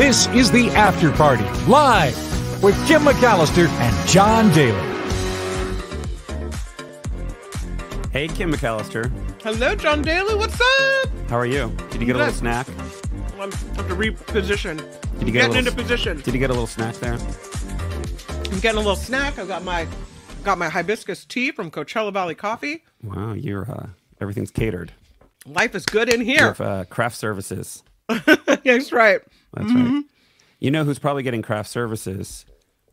[0.00, 2.16] This is the After Party, live
[2.62, 4.72] with Kim McAllister and John Daly.
[8.10, 9.12] Hey, Kim McAllister.
[9.42, 10.34] Hello, John Daly.
[10.36, 11.10] What's up?
[11.28, 11.70] How are you?
[11.90, 12.34] Did you get a little Good.
[12.34, 12.66] snack?
[13.38, 14.78] I'm have to reposition.
[15.18, 16.20] Did you get a Getting little, into position.
[16.22, 17.18] Did you get a little snack there?
[17.18, 19.38] I'm getting a little snack.
[19.38, 19.86] I got my
[20.44, 22.84] got my hibiscus tea from Coachella Valley Coffee.
[23.02, 23.88] Wow, you're uh,
[24.18, 24.92] everything's catered.
[25.44, 26.46] Life is good in You here.
[26.46, 27.82] have uh, craft services.
[28.64, 29.20] That's right.
[29.54, 30.04] That's right.
[30.58, 32.44] You know who's probably getting craft services?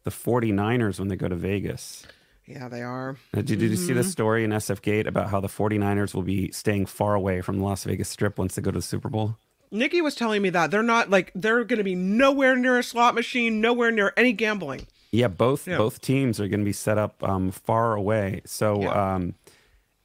[0.03, 2.05] The 49ers when they go to Vegas.
[2.45, 3.17] Yeah, they are.
[3.33, 6.49] Did, did you see the story in SF Gate about how the 49ers will be
[6.51, 9.35] staying far away from the Las Vegas Strip once they go to the Super Bowl?
[9.69, 12.83] Nikki was telling me that they're not like they're going to be nowhere near a
[12.83, 14.87] slot machine, nowhere near any gambling.
[15.11, 15.77] Yeah, both Yeah.
[15.77, 18.43] both teams are going to be set up um, far away.
[18.45, 19.15] So Yeah.
[19.15, 19.35] um,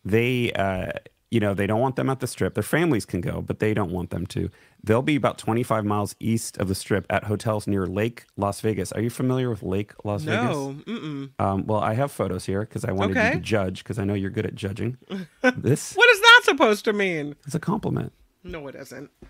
[0.05, 0.91] they, uh,
[1.33, 2.53] you know, they don't want them at the strip.
[2.55, 4.51] Their families can go, but they don't want them to.
[4.85, 8.93] They'll be about 25 miles east of the strip at hotels near Lake Las Vegas.
[8.93, 10.85] Are you familiar with Lake Las No, Vegas?
[11.01, 11.31] mm-mm.
[11.39, 14.15] Um, well, I have photos here because I wanted you to judge because I know
[14.15, 14.99] you're good at judging.
[15.57, 17.35] this What is that supposed to mean?
[17.47, 18.13] It's a compliment.
[18.45, 19.11] No, it isn't.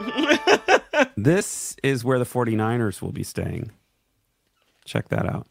[1.16, 3.70] This is where the 49ers will be staying.
[4.84, 5.46] Check that out.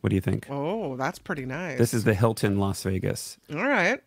[0.00, 0.46] What do you think?
[0.50, 1.78] Oh, that's pretty nice.
[1.78, 3.38] This is the Hilton Las Vegas.
[3.52, 4.00] all right.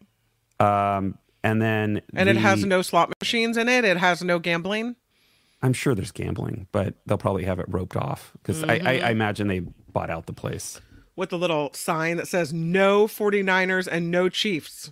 [0.59, 3.85] Um, and then And it has no slot machines in it.
[3.85, 4.95] It has no gambling.
[5.61, 9.05] I'm sure there's gambling, but they'll probably have it roped off because I, I, Mm-hmm.
[9.05, 10.79] I imagine they bought out the place.
[11.15, 14.91] with the little sign that says no 49ers and no Chiefs.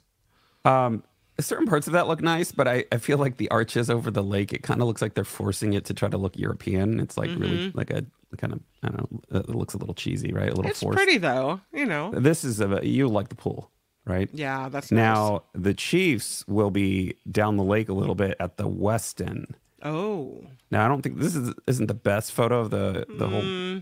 [0.65, 1.03] Um,
[1.39, 4.23] certain parts of that look nice, but I, I feel like the arches over the
[4.23, 6.99] lake, it kind of looks like they're forcing it to try to look European.
[6.99, 8.03] It's like really like a
[8.37, 10.43] kind of, I don't know, it looks a little cheesy, right?
[10.49, 10.69] A little Mm-hmm.
[10.71, 10.97] It's forced.
[10.97, 12.11] pretty though, you know.
[12.11, 13.71] This is a, you like the pool,
[14.07, 14.29] right?
[14.33, 14.97] Yeah, that's nice.
[14.97, 19.53] Now, the Chiefs will be down the lake a little bit at the Westin.
[19.83, 23.31] Oh, Now, I don't think this is isn't the best photo of the the Mm.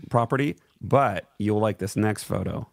[0.10, 2.68] property, but you'll like this next photo.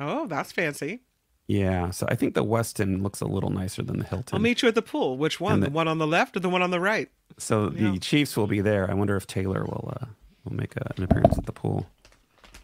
[0.00, 1.00] oh, that's fancy.
[1.46, 4.34] Yeah, so I think the Westin looks a little nicer than the Hilton.
[4.34, 5.18] I'll meet you at the pool.
[5.18, 5.60] Which one?
[5.60, 7.08] The, the- one on the left or the one on the right?
[7.36, 8.88] so the Chiefs will be there.
[8.90, 10.06] I wonder if Taylor will uh,
[10.44, 11.86] will make a, an appearance at the pool.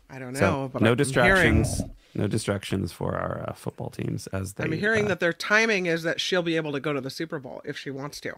[0.09, 0.39] I don't know.
[0.41, 4.65] So but no I'm distractions, Hearing, no distractions for our uh, football teams as they.
[4.65, 7.11] I'm hearing uh, that their timing is that she'll be able to go to the
[7.11, 8.35] Super Bowl if she wants to.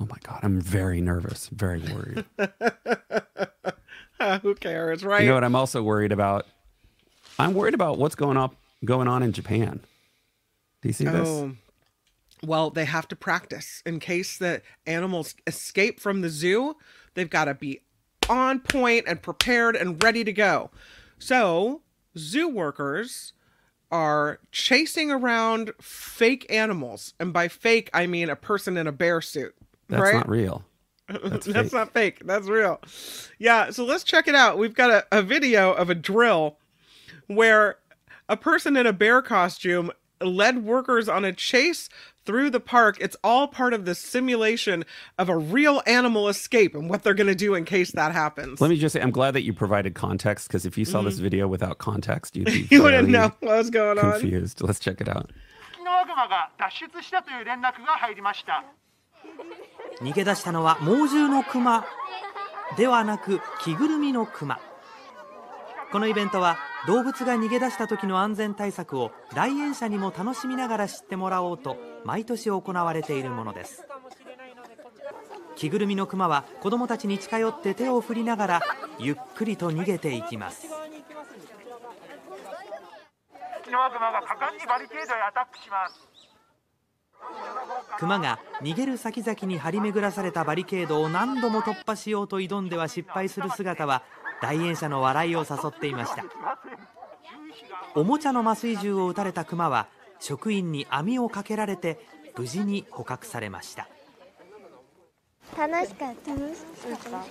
[0.00, 2.24] Oh my god, I'm very nervous, very worried.
[4.42, 5.22] Who cares, right?
[5.22, 5.44] you know what?
[5.44, 6.46] I'm also worried about.
[7.38, 9.80] I'm worried about what's going up going on in Japan.
[10.82, 11.28] Do you see this?
[11.28, 11.52] Oh,
[12.42, 16.76] well, they have to practice in case the animals escape from the zoo.
[17.14, 17.80] They've got to be
[18.28, 20.70] on point and prepared and ready to go.
[21.18, 21.82] So,
[22.18, 23.32] zoo workers
[23.90, 29.20] are chasing around fake animals, and by fake I mean a person in a bear
[29.20, 29.54] suit.
[29.88, 30.14] That's right?
[30.14, 30.64] not real.
[31.08, 31.72] That's, That's fake.
[31.72, 32.22] not fake.
[32.24, 32.80] That's real.
[33.38, 34.58] Yeah, so let's check it out.
[34.58, 36.58] We've got a, a video of a drill
[37.28, 37.76] where
[38.28, 41.88] a person in a bear costume led workers on a chase
[42.25, 42.97] through the park.
[43.01, 44.85] It's all part of the simulation
[45.17, 48.61] of a real animal escape and what they're going to do in case that happens.
[48.61, 51.17] Let me just say, I'm glad that you provided context because if you saw this
[51.19, 52.73] video without context, you'd be Mm-hmm.
[52.73, 54.11] you wouldn't very know what was going on.
[54.19, 54.61] confused.
[54.61, 55.29] Let's check it out.
[55.73, 58.63] ツキノワグマが脱出したという連絡が入りました
[60.01, 61.85] 逃げ出したのは猛獣のクマ
[62.77, 64.59] ではなく着ぐるみのクマ
[65.96, 73.82] このイベントは動物が逃げ出した時の安全対策を来園者にも楽しみながら知ってもらおうと毎年行われているものです。
[75.56, 78.60] 着ぐるみのクマは子供たちに近寄って手を振りながら
[78.98, 80.66] ゆっくりと逃げていきます。
[80.66, 80.68] ツ
[83.64, 86.06] キノワグマが果敢にバリケードへアタックします。
[87.98, 94.02] クマが逃げる先々に張り巡らされたバリケードを何度も突破しようと挑んでは失敗する姿は
[94.42, 96.24] 来園者の笑いを誘っていました。
[97.94, 99.88] おもちゃの麻酔銃を撃たれたクマは
[100.20, 101.98] 職員に網をかけられて
[102.36, 103.88] 無事に捕獲されました。
[105.56, 106.62] 楽しかった楽し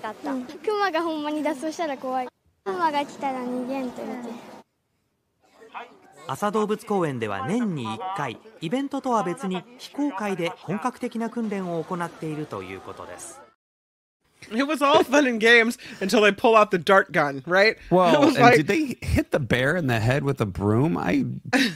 [0.02, 2.28] かった、うん、クマがほんまに脱走したら怖い。
[2.64, 4.56] クマが来たら逃げんと言って。
[6.28, 13.45] 朝動物公園では年に1回イベントとは別に非公開で本格的な訓練を行っているということです
[14.52, 17.78] It was all fun and games until they pull out the dart gun, right?
[17.90, 20.98] Well, and like, did they hit the bear in the head with a broom?
[20.98, 21.26] I,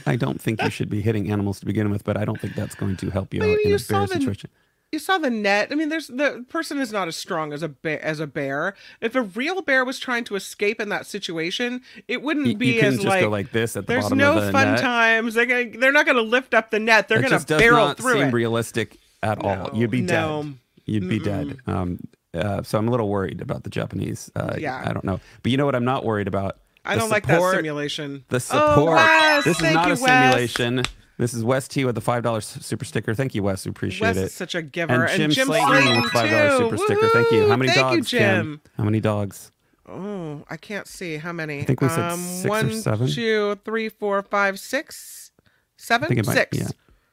[0.06, 2.54] I don't think you should be hitting animals to begin with, but I don't think
[2.54, 4.50] that's going to help you out you in a saw bear the- situation.
[4.92, 5.68] you saw the net.
[5.70, 8.02] I mean, there's the person is not as strong as a bear.
[8.04, 12.22] As a bear, if a real bear was trying to escape in that situation, it
[12.22, 13.24] wouldn't You, be you as like.
[13.28, 14.80] like this at the there's bottom no of the fun net.
[14.80, 15.34] times.
[15.34, 17.06] They're gonna, they're not going to lift up the net.
[17.08, 18.32] They're going to barrel through seem it.
[18.32, 19.70] realistic at all.
[19.74, 20.42] You'd be no.
[20.42, 20.54] dead.
[20.86, 21.58] You'd be dead.
[21.68, 22.00] Um,
[22.32, 24.30] Uh, so I'm a little worried about the Japanese.
[24.36, 24.82] Uh, Yeah.
[24.84, 25.20] I don't know.
[25.42, 26.58] But you know what I'm not worried about?
[26.84, 28.24] I The don't like that simulation.
[28.28, 28.62] The support.
[28.64, 28.96] Oh, support.
[28.96, 30.00] Wes, this is not you, a Wes.
[30.00, 30.82] simulation.
[31.18, 33.14] This is Wes T with the five dollars super sticker.
[33.14, 33.66] Thank you, Wes.
[33.66, 34.10] We appreciate it.
[34.10, 34.22] Wes it.
[34.26, 35.04] is such a giver.
[35.04, 37.08] and Jim, Jim Slayton, Slayton, with five dollars super sticker.
[37.10, 37.48] Thank you.
[37.48, 38.60] How many Thank dogs, you, Jim.
[38.78, 39.50] How many dogs?
[39.86, 41.60] Oh, I can't see how many.
[41.60, 43.08] I think we said um, six or seven.
[43.08, 45.32] two, three, four, five, six,
[45.76, 46.34] seven, I think it might.
[46.34, 46.56] six.
[46.58, 46.68] Yeah.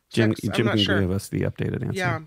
[0.10, 1.02] Jim, Six, I'm Jim can sure.
[1.02, 1.98] give us the updated answer.
[1.98, 2.19] Yeah,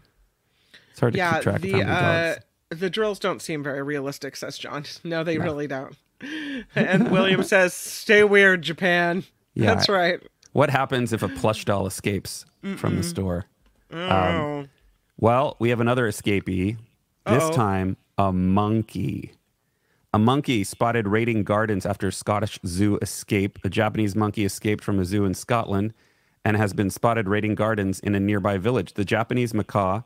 [0.91, 1.33] It's hard to yeah.
[1.35, 2.45] keep track the of how many uh, dogs.
[2.71, 4.85] The drills don't seem very realistic, says John.
[5.05, 5.97] No, they really don't.
[6.75, 9.25] and William says, "Stay weird, Japan."
[9.55, 9.75] Yeah.
[9.75, 10.21] That's right.
[10.53, 12.45] What happens if a plush doll escapes
[12.77, 13.47] from the store?
[13.93, 14.69] Oh, um,
[15.19, 16.77] Well, we have another escapee.
[17.27, 17.53] This Uh-oh.
[17.53, 19.33] time, a monkey.
[20.13, 23.59] A monkey spotted raiding gardens after Scottish zoo escape.
[23.65, 25.95] A Japanese monkey escaped from a zoo in Scotland
[26.45, 28.95] and has been spotted raiding gardens in a nearby village.
[28.95, 30.03] The Japanese macaw,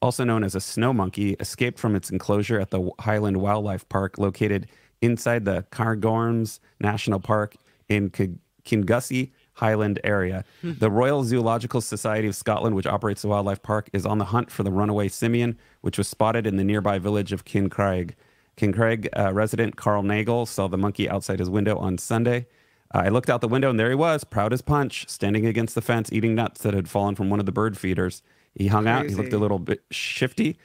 [0.00, 4.18] also known as a snow monkey, escaped from its enclosure at the Highland Wildlife Park
[4.18, 4.68] located
[5.00, 7.56] inside the Cairngorms National Park
[7.88, 10.44] in Ki- Kingussie Highland area.
[10.62, 14.50] the Royal Zoological Society of Scotland, which operates the wildlife park, is on the hunt
[14.50, 18.12] for the runaway simian, which was spotted in the nearby village of Kincraig.
[18.56, 22.46] Kincraig uh, resident Carl Nagel saw the monkey outside his window on Sunday.
[22.94, 25.74] Uh, I looked out the window and there he was, proud as punch, standing against
[25.74, 28.22] the fence, eating nuts that had fallen from one of the bird feeders.
[28.54, 29.08] He hung out.
[29.08, 30.58] He looked a little bit shifty,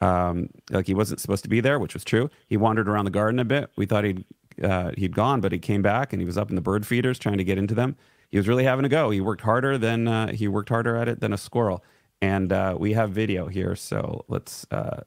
[0.00, 2.28] um, like he wasn't supposed to be there, which was true.
[2.46, 3.70] He wandered around the garden a bit.
[3.76, 4.24] We thought he'd
[4.62, 7.18] uh, he'd gone, but he came back and he was up in the bird feeders
[7.18, 7.96] trying to get into them.
[8.30, 9.10] He was really having a go.
[9.10, 11.84] He worked harder than uh, he worked harder at it than a squirrel.
[12.22, 15.02] And uh, we have video here, so let's uh,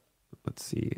[0.46, 0.92] let's see,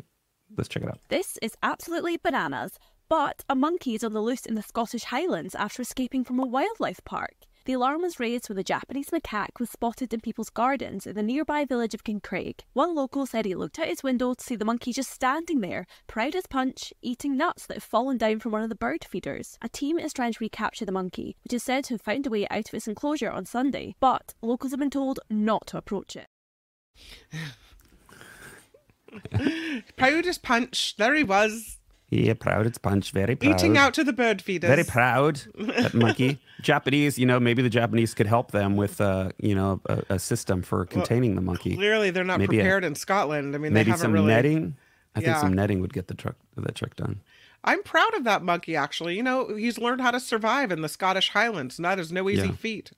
[0.56, 0.98] let's check it out.
[1.08, 2.78] This is absolutely bananas,
[3.08, 6.46] but a monkey is on the loose in the Scottish Highlands after escaping from a
[6.46, 7.34] wildlife park.
[7.64, 11.22] The alarm was raised when a Japanese macaque was spotted in people's gardens in the
[11.22, 12.62] nearby village of Kincraig.
[12.72, 15.86] One local said he looked out his window to see the monkey just standing there,
[16.08, 19.58] proud as punch, eating nuts that had fallen down from one of the bird feeders.
[19.62, 22.30] A team is trying to recapture the monkey, which is said to have found a
[22.30, 26.16] way out of its enclosure on Sunday, but locals have been told not to approach
[26.16, 26.26] it.
[29.96, 30.96] proud as punch.
[30.96, 31.78] There he was,
[32.14, 32.66] Yeah, proud.
[32.66, 33.10] It's punch.
[33.12, 33.54] Very proud.
[33.58, 34.68] eating out to the bird feeders.
[34.68, 35.40] Very proud.
[35.58, 36.38] That monkey.
[36.60, 40.18] Japanese, you know, maybe the Japanese could help them with, uh, you know, a, a
[40.18, 41.74] system for containing the monkey.
[41.74, 43.54] Clearly, they're not Maybe a- prepared in Scotland.
[43.54, 44.26] I mean, Maybe they haven't some really.
[44.26, 44.76] netting.
[45.16, 47.20] I think some netting would get the truck the trick done.
[47.64, 48.76] I'm proud of that monkey.
[48.76, 51.78] Actually, you know, he's learned how to survive in the Scottish Highlands.
[51.78, 52.52] and That is no easy Yeah.
[52.52, 52.92] feat.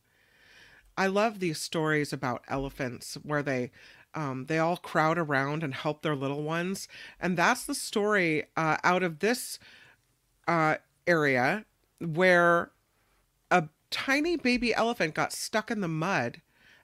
[0.97, 3.71] I love these stories about elephants where they
[4.15, 6.89] um, they all crowd around and help their little ones,
[7.21, 9.59] and that's the story uh, out of this
[10.47, 10.77] uh,
[11.07, 11.65] area
[12.01, 12.71] where
[13.51, 16.41] a tiny baby elephant got stuck in the mud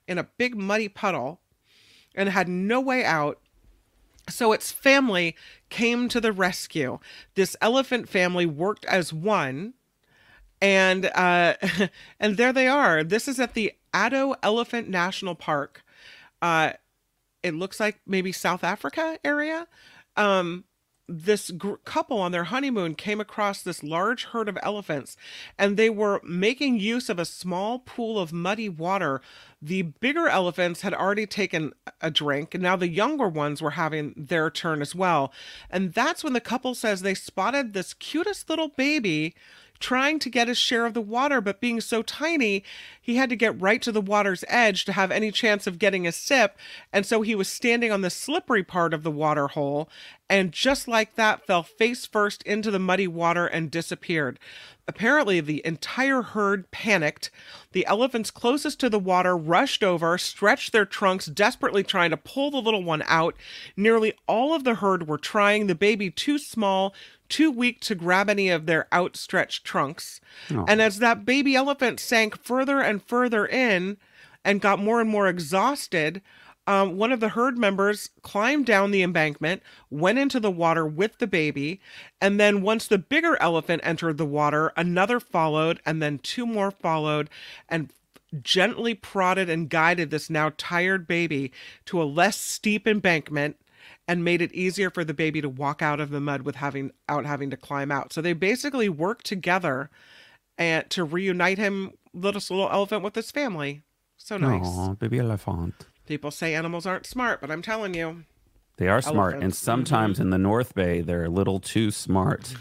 [0.07, 1.39] in a big muddy puddle
[2.15, 3.39] and had no way out.
[4.29, 5.35] So its family
[5.69, 6.99] came to the rescue.
[7.35, 9.73] This elephant family worked as one
[10.61, 11.55] and uh,
[12.19, 13.03] and there they are.
[13.03, 15.83] This is at the Addo Elephant National Park.
[16.41, 16.73] Uh,
[17.43, 19.67] it looks like maybe South Africa area.
[20.15, 20.65] Um,
[21.07, 25.17] this gr- couple on their honeymoon came across this large herd of elephants,
[25.57, 29.21] and they were making use of a small pool of muddy water.
[29.61, 34.13] The bigger elephants had already taken a drink, and now the younger ones were having
[34.15, 35.33] their turn as well.
[35.69, 39.35] And that's when the couple says they spotted this cutest little baby
[39.81, 42.63] trying to get his share of the water, but being so tiny,
[43.01, 46.07] he had to get right to the water's edge to have any chance of getting
[46.07, 46.57] a sip.
[46.93, 49.89] And so he was standing on the slippery part of the water hole,
[50.29, 54.39] and just like that, fell face first into the muddy water and disappeared.
[54.87, 57.31] Apparently, the entire herd panicked.
[57.71, 62.51] The elephants closest to the water rushed over, stretched their trunks, desperately trying to pull
[62.51, 63.35] the little one out.
[63.75, 66.93] Nearly all of the herd were trying, the baby too small,
[67.31, 70.21] too weak to grab any of their outstretched trunks.
[70.67, 73.97] And as that baby elephant sank further and further in
[74.45, 76.21] and got more and more exhausted,
[76.67, 81.17] um, one of the herd members climbed down the embankment, went into the water with
[81.17, 81.81] the baby,
[82.21, 86.69] and then once the bigger elephant entered the water, another followed, and then two more
[86.69, 87.29] followed,
[87.67, 87.91] and
[88.41, 91.51] gently prodded and guided this now tired baby
[91.85, 93.57] to a less steep embankment
[94.07, 96.91] and made it easier for the baby to walk out of the mud with having
[97.07, 98.13] out having to climb out.
[98.13, 99.89] So they basically worked together
[100.57, 103.83] and to reunite him little little elephant with his family.
[104.17, 104.65] So nice.
[104.65, 105.73] Aw, baby elephant.
[106.05, 108.23] People say animals aren't smart, but I'm telling you,
[108.77, 110.23] They are smart, and sometimes mm-hmm.
[110.23, 112.53] in the North Bay, they're a little too smart.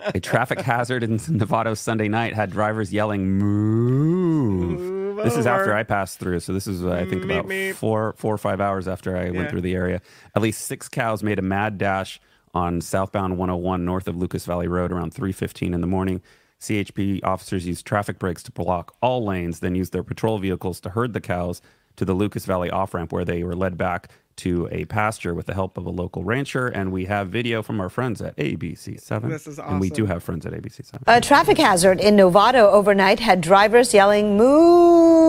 [0.00, 5.74] a traffic hazard in Novato Sunday night had drivers yelling "Move!" This is after.
[5.74, 7.74] I passed through, so this is uh, I think Meep, about meep.
[7.74, 9.30] four, four or five hours after I Yeah.
[9.32, 10.00] went through the area.
[10.34, 12.20] At least six cows made a mad dash
[12.54, 16.20] on southbound 101 north of Lucas Valley Road around 3:15 in the morning.
[16.60, 20.90] CHP officers used traffic breaks to block all lanes, then used their patrol vehicles to
[20.90, 21.62] herd the cows
[21.96, 25.46] to the Lucas Valley off ramp, where they were led back to a pasture with
[25.46, 26.66] the help of a local rancher.
[26.68, 29.28] And we have video from our friends at ABC7.
[29.28, 29.74] This is awesome.
[29.74, 31.02] And we do have friends at ABC7.
[31.06, 35.28] A traffic hazard in Novato overnight had drivers yelling, Move!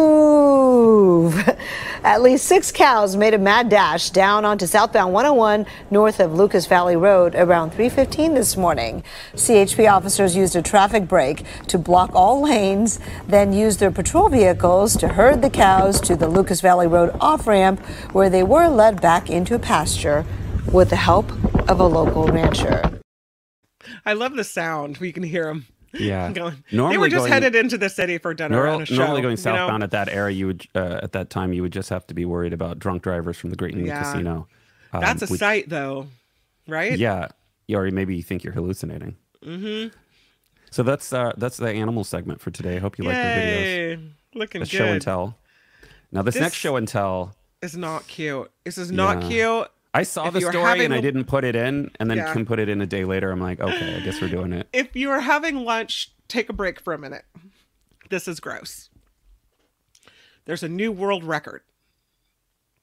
[2.03, 6.65] At least six cows made a mad dash down onto southbound 101 north of Lucas
[6.65, 9.03] Valley Road around 3:15 this morning.
[9.35, 14.95] CHP officers used a traffic break to block all lanes, then used their patrol vehicles
[14.97, 17.81] to herd the cows to the Lucas Valley Road off-ramp
[18.13, 20.25] where they were led back into a pasture
[20.71, 21.31] with the help
[21.69, 23.01] of a local rancher.
[24.05, 24.97] I love the sound.
[24.97, 25.65] We can hear them.
[25.93, 26.31] Yeah.
[26.33, 26.63] Going.
[26.71, 28.95] Normally they were just going- headed into the city for dinner Nor- and a show.
[28.95, 29.55] normally going you know?
[29.55, 32.13] southbound at that area, you would uh, at that time you would just have to
[32.13, 34.03] be worried about drunk drivers from the Great Indian Yeah.
[34.03, 34.47] Casino.
[34.93, 36.07] Um, That's a which- sight, though,
[36.67, 36.97] right?
[36.97, 37.29] Yeah,
[37.73, 39.15] or maybe you think you're hallucinating.
[39.43, 39.95] Mm-hmm.
[40.71, 42.75] So that's uh, that's the animal segment for today.
[42.75, 43.61] I hope you like the videos.
[43.97, 43.99] Yay.
[44.35, 44.77] Looking The good.
[44.77, 45.35] show and tell.
[46.11, 48.49] Now this, This- next show and tell, It's not cute.
[48.63, 49.29] This is not Yeah.
[49.29, 49.67] cute.
[49.93, 52.31] I saw If the story and I the- didn't put it in, and then Yeah.
[52.33, 53.31] Kim put it in a day later.
[53.31, 54.69] I'm like, okay, I guess we're doing it.
[54.71, 57.25] If you are having lunch, take a break for a minute.
[58.09, 58.89] This is gross.
[60.45, 61.61] There's a new world record.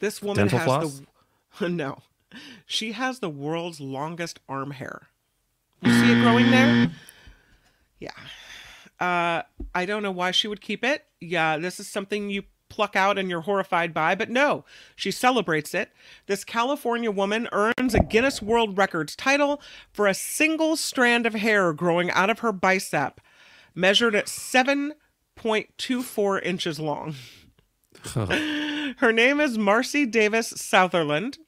[0.00, 1.02] This woman Dental has floss?
[1.61, 2.02] the no.
[2.66, 5.09] She has the world's longest arm hair.
[5.83, 6.90] You see it growing there?
[7.99, 8.11] Yeah.
[9.00, 9.42] Uh,
[9.75, 11.06] I don't know why she would keep it.
[11.18, 15.75] Yeah, this is something you pluck out and you're horrified by, but no, she celebrates
[15.75, 15.91] it.
[16.27, 19.61] This California woman earns a Guinness World Records title
[19.93, 23.21] for a single strand of hair growing out of her bicep,
[23.75, 27.15] measured at 7.24 inches long.
[28.99, 31.39] Her name is Marcy Davis Southerland.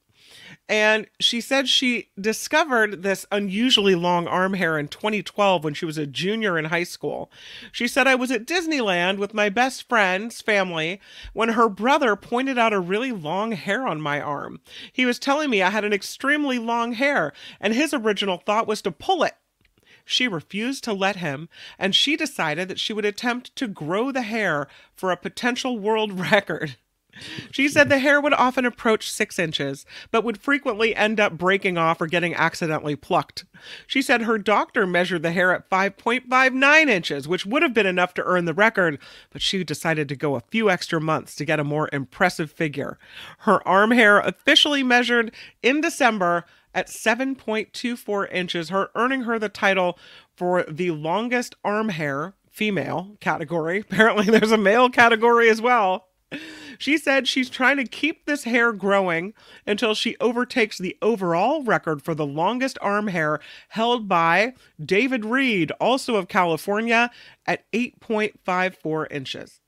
[0.69, 5.97] And she said she discovered this unusually long arm hair in 2012 when she was
[5.97, 7.31] a junior in high school.
[7.73, 11.01] She said, I was at Disneyland with my best friend's family
[11.33, 14.61] when her brother pointed out a really long hair on my arm.
[14.93, 18.83] He was telling me I had an extremely long hair, and his original thought was
[18.83, 19.37] to pull it.
[20.05, 21.49] She refused to let him,
[21.79, 26.19] and she decided that she would attempt to grow the hair for a potential world
[26.31, 26.77] record.
[27.51, 31.79] She said the hair would often approach six inches, but would frequently end up breaking
[31.79, 33.45] off or getting accidentally plucked.
[33.87, 38.15] She said her doctor measured the hair at 5.59 inches, which would have been enough
[38.15, 38.99] to earn the record,
[39.31, 42.99] but she decided to go a few extra months to get a more impressive figure.
[43.39, 45.33] Her arm hair officially measured
[45.63, 46.45] in December
[46.75, 49.99] at 7.24 inches, her earning her the title
[50.37, 53.79] for the longest arm hair female category.
[53.91, 56.08] Apparently, there's a male category as well.
[56.78, 59.32] She said she's trying to keep this hair growing
[59.66, 64.52] until she overtakes the overall record for the longest arm hair held by
[64.85, 67.11] David Reed, also of California,
[67.47, 69.61] at 8.54 inches.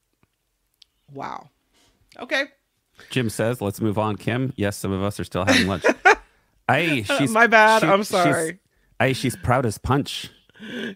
[1.13, 1.49] Wow.
[2.19, 2.45] Okay.
[3.09, 5.85] Jim says, "Let's move on." Kim, yes, some of us are still having lunch.
[6.69, 8.59] Aye, she's My bad, I'm she's- sorry.
[9.01, 10.31] Aye, she's proud as punch.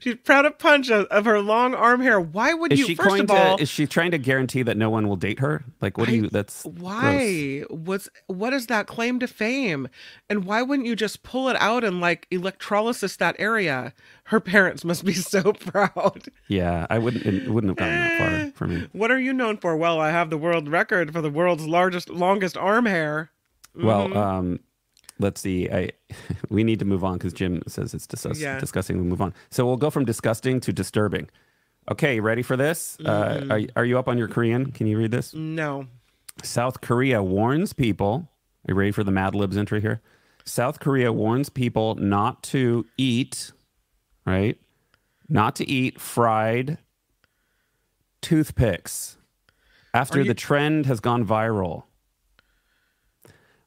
[0.00, 2.21] She's proud of punch of, of her long arm hair.
[2.21, 3.62] Why would Is you, she first of all, to?
[3.62, 5.64] Is she trying to guarantee that no one will date her?
[5.80, 6.28] Like, what do you?
[6.28, 6.75] That's gross.
[6.80, 9.88] why what's what is that claim to fame
[10.28, 13.94] and why wouldn't you just pull it out and like electrolysis that area
[14.25, 17.25] her parents must be so proud Yeah, I wouldn't.
[17.25, 18.88] It wouldn't have gotten that far for me.
[18.92, 22.09] what are you known for well i have the world record for the world's largest
[22.11, 23.30] longest arm hair
[23.75, 24.16] Well, Mm-hmm.
[24.16, 24.61] um,
[25.18, 25.71] let's see.
[25.71, 25.90] I
[26.50, 28.59] we need to move on because Jim says it's discuss- Yeah.
[28.61, 28.97] disgusting.
[28.99, 29.33] We move on.
[29.50, 31.28] So we'll go from disgusting to disturbing.
[31.90, 32.97] Okay, ready for this?
[33.00, 33.50] Mm-hmm.
[33.50, 34.73] Uh, are are you up on your Korean?
[34.73, 35.35] Can you read this?
[35.35, 35.87] no
[36.42, 38.28] South Korea warns people.
[38.66, 40.00] Are you ready for the Mad Libs entry here?
[40.47, 43.52] South Korea warns people not to eat,
[44.26, 44.59] right?
[45.28, 46.78] Not to eat fried
[48.21, 49.16] toothpicks
[49.92, 51.85] after you- the trend has gone viral.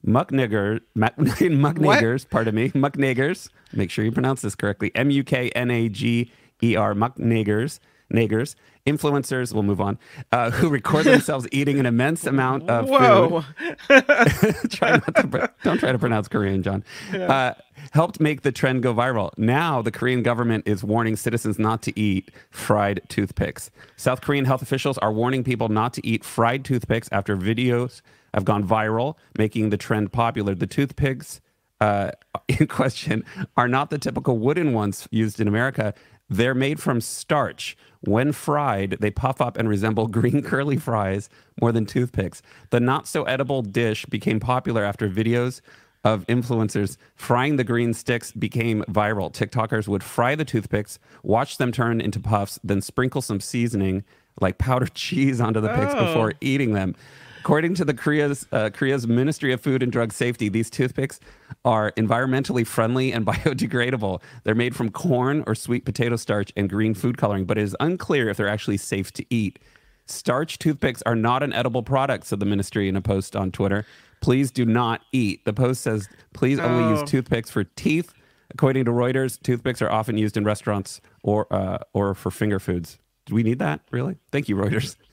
[0.08, 3.50] Mucknigger, muck, muckniggers, pardon me, muckniggers.
[3.74, 4.92] Make sure you pronounce this correctly.
[4.96, 6.32] M U K N A G
[6.64, 7.80] E R, muckniggers,
[8.12, 9.54] niggers, influencers.
[9.54, 10.00] We'll move on.
[10.32, 13.44] Uh, who record themselves eating an immense amount of whoa
[13.88, 14.06] food.
[14.72, 16.86] try not to, don't try to pronounce Korean, John.
[17.14, 17.54] Uh,
[17.92, 19.32] helped make the trend go viral.
[19.38, 23.72] Now the Korean government is warning citizens not to eat fried toothpicks.
[23.98, 28.02] South Korean health officials are warning people not to eat fried toothpicks after videos
[28.38, 30.54] have gone viral, making the trend popular.
[30.54, 31.42] The toothpicks
[31.82, 32.12] uh,
[32.48, 33.24] in question
[33.58, 35.96] are not the typical wooden ones used in America.
[36.30, 37.76] They're made from starch.
[38.02, 41.30] When fried, they puff up and resemble green curly fries
[41.60, 42.44] more than toothpicks.
[42.70, 45.62] The not so edible dish became popular after videos
[46.04, 49.34] of influencers frying the green sticks became viral.
[49.34, 54.04] TikTokers would fry the toothpicks, watch them turn into puffs, then sprinkle some seasoning
[54.40, 56.06] like powdered cheese onto the picks Oh.
[56.06, 56.94] before eating them.
[57.40, 61.20] According to the Korea's uh, Korea's Ministry of Food and Drug Safety, these toothpicks
[61.64, 64.22] are environmentally friendly and biodegradable.
[64.44, 67.76] They're made from corn or sweet potato starch and green food coloring, but it is
[67.80, 69.60] unclear if they're actually safe to eat.
[70.06, 73.86] Starch toothpicks are not an edible product, said the ministry in a post on Twitter.
[74.22, 75.46] Please do not eat.
[75.46, 77.00] The post says, please only Oh.
[77.00, 78.14] use toothpicks for teeth.
[78.52, 82.98] According to Reuters, toothpicks are often used in restaurants or uh, or for finger foods.
[83.26, 84.18] Do we need that really?
[84.32, 84.96] Thank you, Reuters.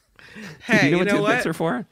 [0.62, 1.50] Hey, you know you what know toothpicks what?
[1.50, 1.86] are for?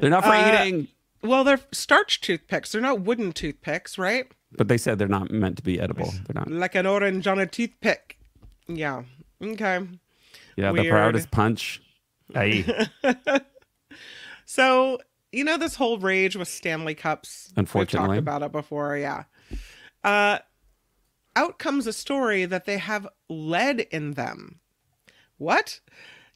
[0.00, 0.88] They're not for Uh, eating,
[1.22, 2.72] Well, they're starch toothpicks.
[2.72, 4.26] They're not wooden toothpicks, right?
[4.52, 6.10] but they said they're not meant to be edible.
[6.26, 6.50] They're not.
[6.50, 8.18] Like an orange on a toothpick.
[8.68, 9.02] Yeah.
[9.42, 9.80] Okay.
[10.56, 11.82] Yeah, the proudest punch.
[14.48, 14.98] So,
[15.32, 17.52] you know, this whole rage with Stanley Cups.
[17.56, 18.08] Unfortunately.
[18.08, 19.24] We've talked about it before, yeah.
[20.04, 20.38] Uh,
[21.34, 24.60] out comes a story that they have lead in them.
[25.36, 25.80] What?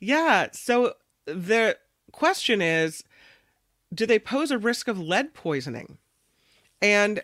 [0.00, 0.48] Yeah.
[0.52, 1.78] So the
[2.10, 3.04] question is
[3.92, 5.98] do they pose a risk of lead poisoning?
[6.80, 7.22] And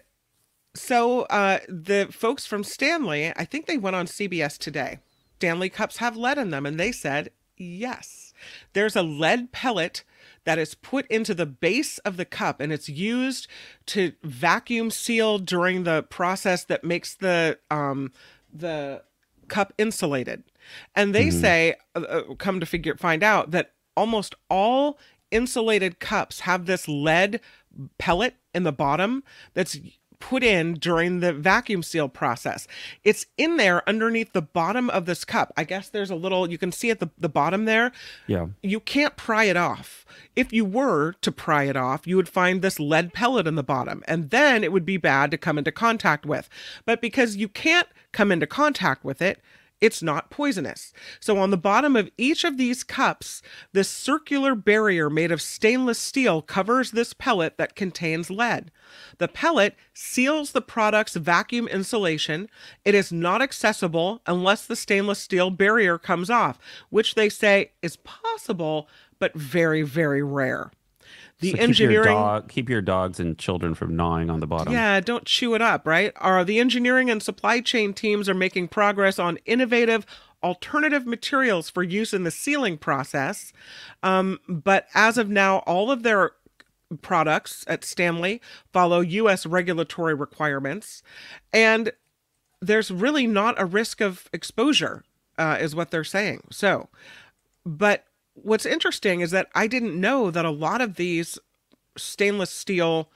[0.75, 4.99] so uh, the folks from Stanley, I think they went on CBS today.
[5.37, 8.33] Stanley cups have lead in them, and they said yes.
[8.73, 10.03] There's a lead pellet
[10.45, 13.49] that is put into the base of the cup, and it's used
[13.87, 18.13] to vacuum seal during the process that makes the um,
[18.53, 19.03] the
[19.49, 20.45] cup insulated.
[20.95, 24.99] And they say, uh, uh, come to figure find out that almost all
[25.31, 27.41] insulated cups have this lead
[27.99, 29.23] pellet in the bottom
[29.55, 29.79] that's
[30.19, 32.67] put in during the vacuum seal process.
[33.05, 35.53] It's in there underneath the bottom of this cup.
[35.57, 37.93] I guess there's a little you can see at the, the bottom there.
[38.27, 38.47] Yeah.
[38.63, 40.07] You can't pry it off.
[40.35, 43.63] If you were to pry it off, you would find this lead pellet in the
[43.63, 46.49] bottom, and then it would be bad to come into contact with.
[46.85, 49.41] But because you can't come into contact with it,
[49.81, 50.93] it's not poisonous.
[51.21, 55.99] So, on the bottom of each of these cups, this circular barrier made of stainless
[55.99, 58.71] steel covers this pellet that contains lead.
[59.19, 62.49] The pellet seals the product's vacuum insulation.
[62.85, 66.59] It is not accessible unless the stainless steel barrier comes off,
[66.89, 70.71] which they say is possible, but very, very rare.
[71.41, 72.05] The So engineering.
[72.05, 74.73] Keep your, dog, keep your dogs and children from gnawing on the bottom.
[74.73, 76.13] Yeah, don't chew it up, right?
[76.17, 80.07] Are the engineering and supply chain teams are making progress on innovative
[80.43, 83.53] alternative materials for use in the sealing process.
[84.03, 86.33] Um, but as of now, all of their
[87.03, 88.41] products at Stanley
[88.73, 89.45] follow U.S.
[89.45, 91.03] regulatory requirements,
[91.53, 91.93] and
[92.61, 95.05] there's really not a risk of exposure,
[95.37, 96.45] uh, is what they're saying.
[96.51, 96.89] So,
[97.65, 98.06] but
[98.43, 101.39] what's interesting is that I didn't know that a lot of these
[101.97, 103.11] stainless steel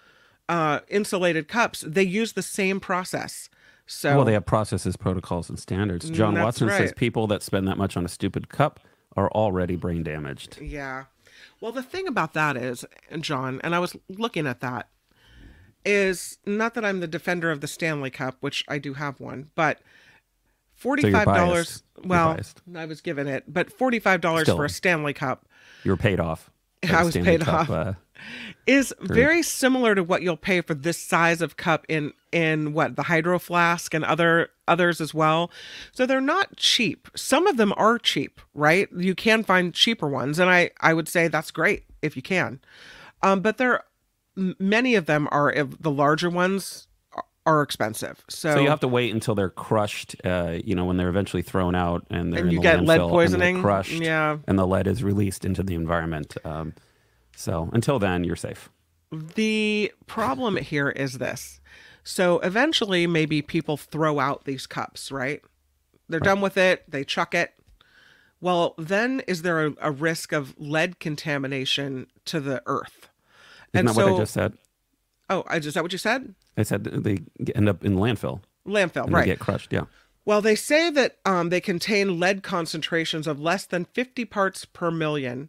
[0.48, 3.48] uh, insulated cups they use the same process.
[3.86, 6.08] So Well, they have processes, protocols, and standards.
[6.10, 8.80] John Mm, that's Watson says people that spend that much on a stupid cup
[9.16, 10.58] are already brain damaged.
[10.60, 11.04] Yeah.
[11.60, 12.84] Well, the thing about that is,
[13.18, 14.88] John, and I was looking at that,
[15.84, 19.50] is not that I'm the defender of the Stanley Cup, which I do have one,
[19.54, 19.80] but
[20.80, 21.82] forty-five dollars.
[21.96, 22.40] You're Well.
[22.74, 25.46] I was given it, but forty-five dollars for a Stanley Cup
[25.84, 26.50] You were paid off.
[26.90, 27.70] I was Stanley paid Cup, off.
[27.70, 27.92] Uh,
[28.66, 32.96] is very similar to what you'll pay for this size of cup in in what
[32.96, 35.50] the hydro flask and other others as well
[35.92, 40.38] so they're not cheap some of them are cheap right you can find cheaper ones
[40.38, 42.60] and i i would say that's great if you can
[43.22, 43.82] um but there
[44.36, 46.86] many of them are the larger ones
[47.46, 50.14] are- expensive so, so you have to wait until they're crushed.
[50.24, 53.00] Uh, you know, when they're eventually thrown out and they're And in you get lead
[53.00, 53.60] and poisoning?
[53.62, 53.92] crushed.
[53.92, 54.38] Yeah.
[54.46, 56.36] and the lead is released into the environment.
[56.44, 56.74] Um,
[57.34, 58.68] so until then, you're safe.
[59.10, 61.60] The problem here is this.
[62.04, 65.42] So eventually, maybe people throw out these cups, right?
[66.08, 67.52] They're done with it, they chuck it.
[68.40, 73.08] Well, then is there a, a risk of lead contamination to the earth?
[73.74, 74.54] Isn't that what I just said?
[75.28, 76.34] Oh, is that what you said?
[76.56, 77.18] I said they
[77.54, 79.22] end up in landfill Landfill, and right.
[79.22, 79.72] they get crushed.
[79.72, 79.84] Yeah.
[80.24, 84.90] Well, they say that um, they contain lead concentrations of less than 50 parts per
[84.90, 85.48] million.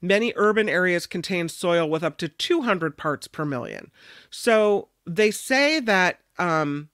[0.00, 3.90] Many urban areas contain soil with up to 200 parts per million.
[4.30, 6.90] So they say that um,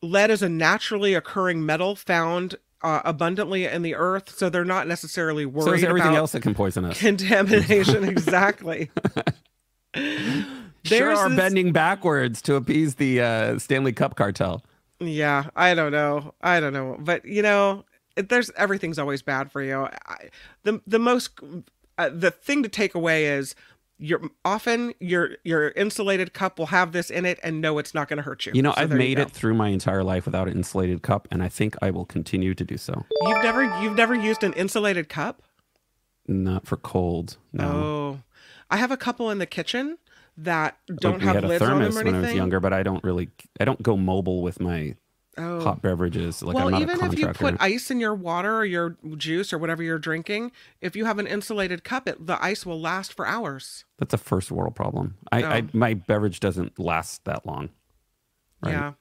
[0.00, 4.30] lead is a naturally occurring metal found uh, abundantly in the earth.
[4.36, 6.98] So they're not necessarily worried So everything else that can poison us.
[6.98, 8.04] contamination.
[8.08, 8.90] exactly.
[10.84, 14.64] sure are this- bending backwards to appease the uh, Stanley Cup cartel.
[15.00, 16.34] Yeah, I don't know.
[16.42, 16.96] I don't know.
[17.00, 17.84] But, you know,
[18.16, 19.88] there's everything's always bad for you.
[20.06, 20.28] I,
[20.62, 21.30] the the most
[21.98, 23.54] uh, the thing to take away is
[23.98, 28.08] you're often your your insulated cup will have this in it and no it's not
[28.08, 28.52] going to hurt you.
[28.54, 31.42] You know, So I've made it through my entire life without an insulated cup, and
[31.42, 33.04] I think I will continue to do so.
[33.22, 35.42] You've never you've never used an insulated cup?
[36.26, 37.38] Not for cold.
[37.52, 37.64] No.
[37.64, 38.20] Oh.
[38.70, 39.98] I have a couple in the kitchen
[40.38, 42.34] that don't Like, we have had a lids on thermos them or when I was
[42.34, 43.28] younger, but I don't really,
[43.60, 44.96] I don't go mobile with my
[45.38, 45.60] Oh.
[45.62, 46.42] hot beverages.
[46.42, 49.50] Like well, I'm not even if you put ice in your water or your juice
[49.50, 53.14] or whatever you're drinking, if you have an insulated cup, it, the ice will last
[53.14, 53.86] for hours.
[53.98, 55.14] That's a first world problem.
[55.32, 55.68] I, I Oh.
[55.72, 57.70] my beverage doesn't last that long.
[58.62, 58.72] Right.
[58.72, 58.92] Yeah.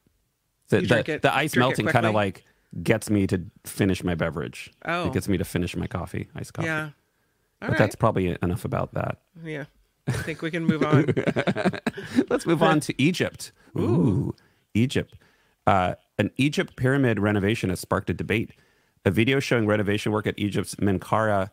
[0.69, 2.45] The, the, it- the ice melting kind of like
[2.81, 4.71] gets me to finish my beverage.
[4.85, 5.07] Oh.
[5.07, 6.67] It gets me to finish my coffee, iced coffee.
[6.67, 6.83] Yeah.
[6.85, 6.91] All
[7.59, 7.77] but right.
[7.77, 9.17] that's probably enough about that.
[9.43, 9.65] Yeah.
[10.07, 11.05] I think we can move on.
[12.29, 13.51] Let's move on to Egypt.
[13.77, 14.35] Ooh,
[14.73, 15.15] Egypt.
[15.67, 18.51] Uh, an Egypt pyramid renovation has sparked a debate.
[19.05, 21.49] A video showing renovation work at Egypt's Menkaure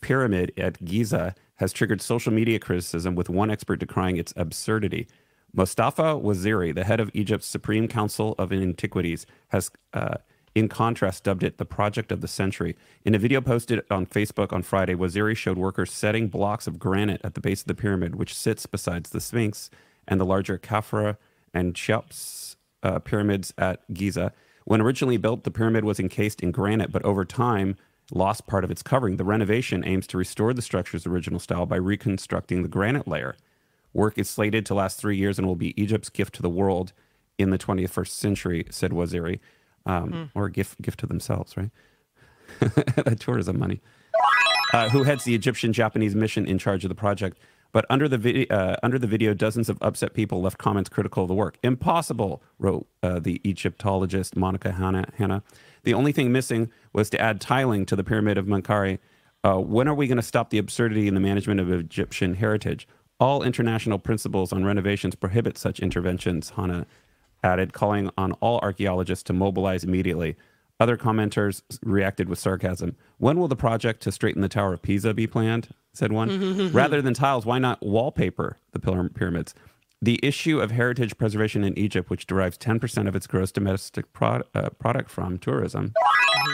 [0.00, 5.08] pyramid at Giza has triggered social media criticism, with one expert decrying its absurdity.
[5.52, 10.16] Mustafa Waziri, the head of Egypt's Supreme Council of Antiquities, has, uh,
[10.56, 12.74] in contrast, dubbed it the project of the century.
[13.04, 17.20] In a video posted on Facebook on Friday, Waziri showed workers setting blocks of granite
[17.22, 19.68] at the base of the pyramid, which sits beside the Sphinx
[20.08, 21.18] and the larger Khafra
[21.52, 24.32] and Cheops uh, pyramids at Giza.
[24.64, 27.76] When originally built, the pyramid was encased in granite, but over time
[28.10, 29.18] lost part of its covering.
[29.18, 33.36] The renovation aims to restore the structure's original style by reconstructing the granite layer.
[33.92, 36.94] Work is slated to last three years and will be Egypt's gift to the world
[37.36, 39.38] in the 21st century, said Waziri.
[39.86, 41.70] Um, Or a gift, gift to themselves, right?
[43.20, 43.80] Tourism money.
[44.72, 47.38] Uh, who heads the Egyptian Japanese mission in charge of the project.
[47.72, 51.22] But under the, vid- uh, under the video, dozens of upset people left comments critical
[51.24, 51.58] of the work.
[51.62, 55.06] Impossible, wrote uh, the Egyptologist Monica Hanna.
[55.18, 55.42] Hanna.
[55.84, 58.98] The only thing missing was to add tiling to the Pyramid of Menkaure.
[59.44, 62.88] Uh, when are we going to stop the absurdity in the management of Egyptian heritage?
[63.20, 66.86] All international principles on renovations prohibit such interventions, Hanna
[67.46, 70.36] added, calling on all archaeologists to mobilize immediately.
[70.78, 72.96] Other commenters reacted with sarcasm.
[73.16, 75.68] When will the project to straighten the Tower of Pisa be planned?
[75.94, 76.70] said one.
[76.72, 79.54] Rather than tiles, why not wallpaper the pyra- pyramids?
[80.02, 84.42] The issue of heritage preservation in Egypt, which derives 10% of its gross domestic prod,
[84.54, 85.94] uh, product from tourism,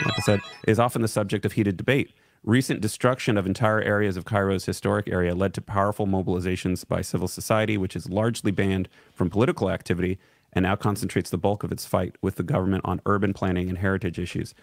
[0.05, 2.12] like I said, is often the subject of heated debate.
[2.44, 7.26] Recent destruction of entire areas of Cairo's historic area led to powerful mobilizations by civil
[7.26, 10.18] society, which is largely banned from political activity
[10.53, 13.79] and now concentrates the bulk of its fight with the government on urban planning and
[13.79, 14.55] heritage issues.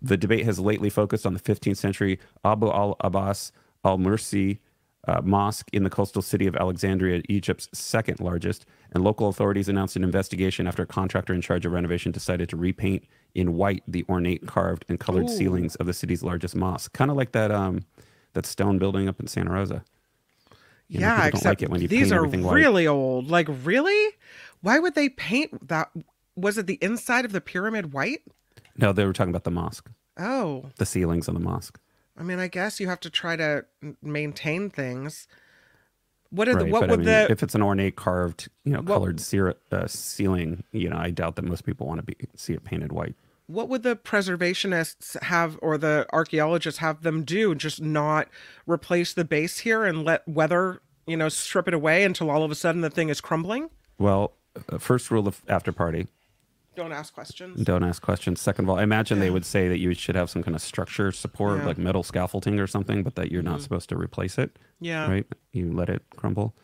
[0.00, 3.52] The debate has lately focused on the 15th century Abu al Abbas
[3.84, 4.58] al Mursi
[5.06, 8.66] uh, mosque in the coastal city of Alexandria, Egypt's second largest.
[8.92, 12.56] And local authorities announced an investigation after a contractor in charge of renovation decided to
[12.56, 15.36] repaint in white the ornate carved and colored Ooh.
[15.36, 16.92] ceilings of the city's largest mosque.
[16.92, 17.80] Kind of like that um,
[18.34, 19.82] that stone building up in Santa Rosa.
[20.88, 22.54] You yeah, don't except like it when you these are everything white.
[22.54, 23.30] really old.
[23.30, 24.14] Like, really?
[24.60, 25.90] Why would they paint that?
[26.36, 28.22] Was it the inside of the pyramid white?
[28.76, 31.78] No, they were talking about the mosque, Oh, the ceilings of the mosque.
[32.16, 33.64] I mean, I guess you have to try to
[34.02, 35.26] maintain things.
[36.30, 38.72] What did Right, the, what would I mean, the if it's an ornate carved, you
[38.72, 39.20] know, What- colored
[39.72, 42.92] uh, ceiling, you know, I doubt that most people want to be see it painted
[42.92, 43.14] white.
[43.46, 47.54] what would the preservationists have or the archaeologists have them do?
[47.54, 48.28] Just not
[48.66, 52.50] replace the base here and let weather, you know, strip it away until all of
[52.50, 53.70] a sudden the thing is crumbling?
[53.98, 54.32] Well,
[54.78, 56.06] first rule of after party:
[56.76, 57.62] Don't ask questions.
[57.64, 58.40] don't ask questions.
[58.40, 60.62] Second of all, I imagine they would say that you should have some kind of
[60.62, 61.66] structure support, Yeah.
[61.66, 64.58] like metal scaffolding or something, but that you're not supposed to replace it.
[64.80, 65.08] Yeah.
[65.10, 65.26] right.
[65.52, 66.54] You let it crumble.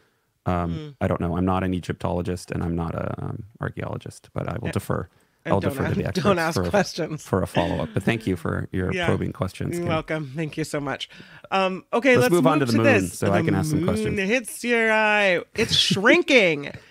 [0.46, 1.37] Um, I don't know.
[1.38, 5.09] I'm not an Egyptologist and I'm not an um, archaeologist, but I will defer.
[5.46, 6.24] And I'll defer to the experts.
[6.24, 7.22] don't ask for, a- questions.
[7.22, 7.88] for a follow up.
[7.94, 9.07] But thank you for your Yeah.
[9.07, 9.78] probing questions.
[9.78, 10.33] You're welcome.
[10.37, 11.09] Thank you so much.
[11.50, 13.18] Um, okay, Let's let's, move on to the moon this.
[13.18, 14.18] so I can ask some questions.
[14.20, 15.40] hits your eye.
[15.54, 16.72] It's shrinking.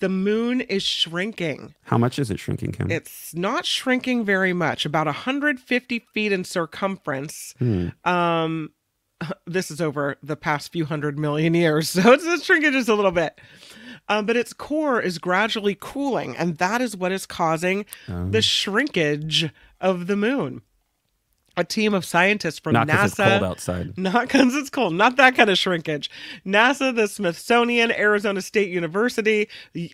[0.00, 1.74] the moon is shrinking.
[1.84, 2.90] How much is it shrinking, Kim?
[2.90, 7.54] It's not shrinking very much, about 150 feet in circumference.
[7.58, 7.88] Hmm.
[8.04, 8.70] Um,
[9.46, 12.94] this is over the past few hundred million years, so it's, it's shrinking just a
[12.94, 13.40] little bit.
[14.10, 18.30] Um, but its core is gradually cooling, and that is what is causing Oh.
[18.30, 20.62] the shrinkage of the moon.
[21.58, 22.92] A team of scientists from Not NASA.
[22.92, 23.98] because it's cold outside.
[23.98, 24.94] Not because it's cold.
[24.94, 26.10] Not that kind of shrinkage.
[26.46, 29.48] NASA, the Smithsonian, Arizona State University,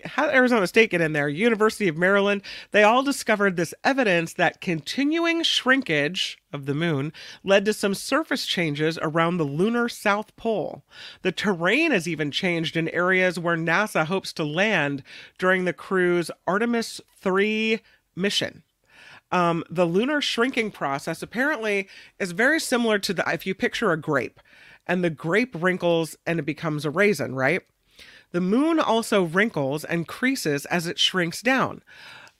[0.04, 1.28] how did Arizona State get in there?
[1.28, 2.42] University of Maryland.
[2.72, 8.46] They all discovered this evidence that continuing shrinkage of the moon led to some surface
[8.46, 10.84] changes around the lunar south pole.
[11.22, 15.02] The terrain has even changed in areas where NASA hopes to land
[15.38, 17.80] during the crew's Artemis 3
[18.14, 18.62] mission.
[19.32, 23.96] Um, the lunar shrinking process apparently is very similar to the if you picture a
[23.96, 24.40] grape,
[24.86, 27.62] and the grape wrinkles and it becomes a raisin, right?
[28.32, 31.82] The moon also wrinkles and creases as it shrinks down.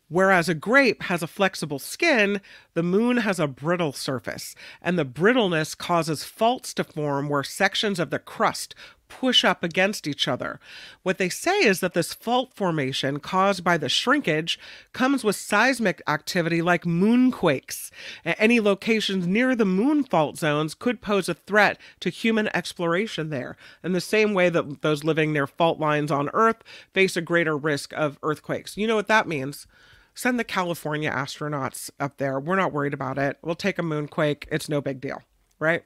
[0.09, 2.41] Whereas a grape has a flexible skin,
[2.75, 7.99] the moon has a brittle surface, and the brittleness causes faults to form where sections
[7.99, 8.75] of the crust
[9.21, 10.59] push up against each other.
[11.03, 14.59] What they say is that this fault formation caused by the shrinkage
[14.93, 17.91] comes with seismic activity like moonquakes.
[18.25, 23.57] Any locations near the moon fault zones could pose a threat to human exploration there,
[23.83, 27.57] in the same way that those living near fault lines on Earth face a greater
[27.57, 28.77] risk of earthquakes.
[28.77, 29.67] You know what that means?
[30.15, 32.39] Send the California astronauts up there.
[32.39, 33.39] We're not worried about it.
[33.43, 34.45] We'll take a moonquake.
[34.51, 35.23] It's no big deal,
[35.59, 35.83] right?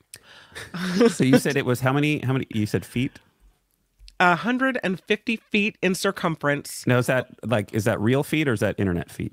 [1.08, 2.18] so you said it was how many?
[2.20, 2.46] How many?
[2.50, 3.18] You said feet?
[4.18, 6.86] 150 feet in circumference.
[6.86, 9.32] Now is that like is that real feet or is that internet feet?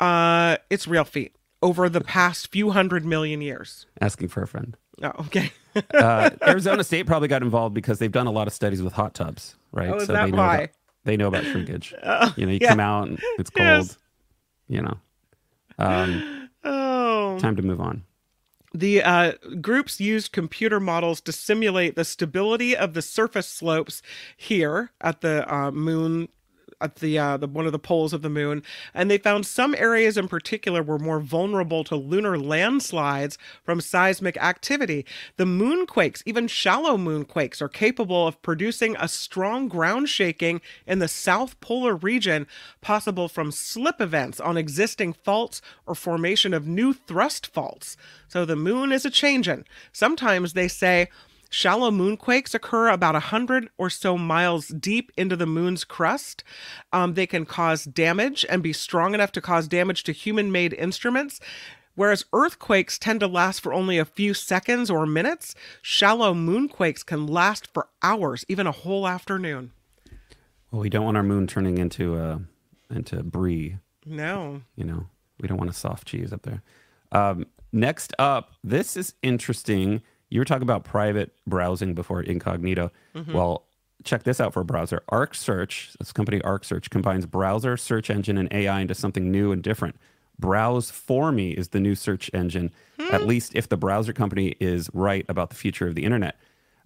[0.00, 3.86] Uh, it's real feet over the past few hundred million years.
[4.00, 4.76] Asking for a friend.
[5.02, 5.52] Oh, okay.
[5.94, 9.14] Uh, Arizona State probably got involved because they've done a lot of studies with hot
[9.14, 9.90] tubs, right?
[9.90, 10.56] Oh, so they know why?
[10.56, 10.70] About,
[11.04, 11.94] they know about shrinkage.
[12.02, 12.68] Oh, you know, you yeah.
[12.70, 13.66] come out and it's cold.
[13.66, 13.98] Yes.
[14.68, 14.98] You know.
[15.78, 17.38] Um, Oh.
[17.38, 18.02] time to move on.
[18.74, 24.02] The uh, groups used computer models to simulate the stability of the surface slopes
[24.36, 26.28] here at the uh, moon.
[26.80, 28.62] At the, uh, the one of the poles of the moon,
[28.94, 34.36] and they found some areas in particular were more vulnerable to lunar landslides from seismic
[34.36, 35.04] activity.
[35.38, 41.08] The moonquakes, even shallow moonquakes, are capable of producing a strong ground shaking in the
[41.08, 42.46] south polar region,
[42.80, 47.96] possible from slip events on existing faults or formation of new thrust faults.
[48.28, 49.64] So the moon is a changin'.
[49.92, 51.08] Sometimes they say
[51.48, 56.44] shallow moonquakes occur about a hundred or so miles deep into the moon's crust.
[56.92, 61.40] Um, they can cause damage and be strong enough to cause damage to human-made instruments.
[61.94, 67.26] Whereas earthquakes tend to last for only a few seconds or minutes, shallow moonquakes can
[67.26, 69.72] last for hours, even a whole afternoon.
[70.70, 72.38] Well, we don't want our moon turning into uh
[72.90, 73.78] into brie.
[74.06, 74.62] No.
[74.76, 75.06] You know,
[75.40, 76.62] we don't want a soft cheese up there.
[77.10, 80.02] Um, next up, this is interesting.
[80.30, 82.90] You were talking about private browsing before incognito.
[83.14, 83.32] Mhm.
[83.32, 83.64] Well,
[84.04, 85.02] check this out for a browser.
[85.08, 89.52] Arc Search, this company Arc Search, combines browser, search engine, and AI into something new
[89.52, 89.96] and different.
[90.38, 92.70] Browse for me is the new search engine,
[93.10, 96.36] at least if the browser company is right about the future of the internet.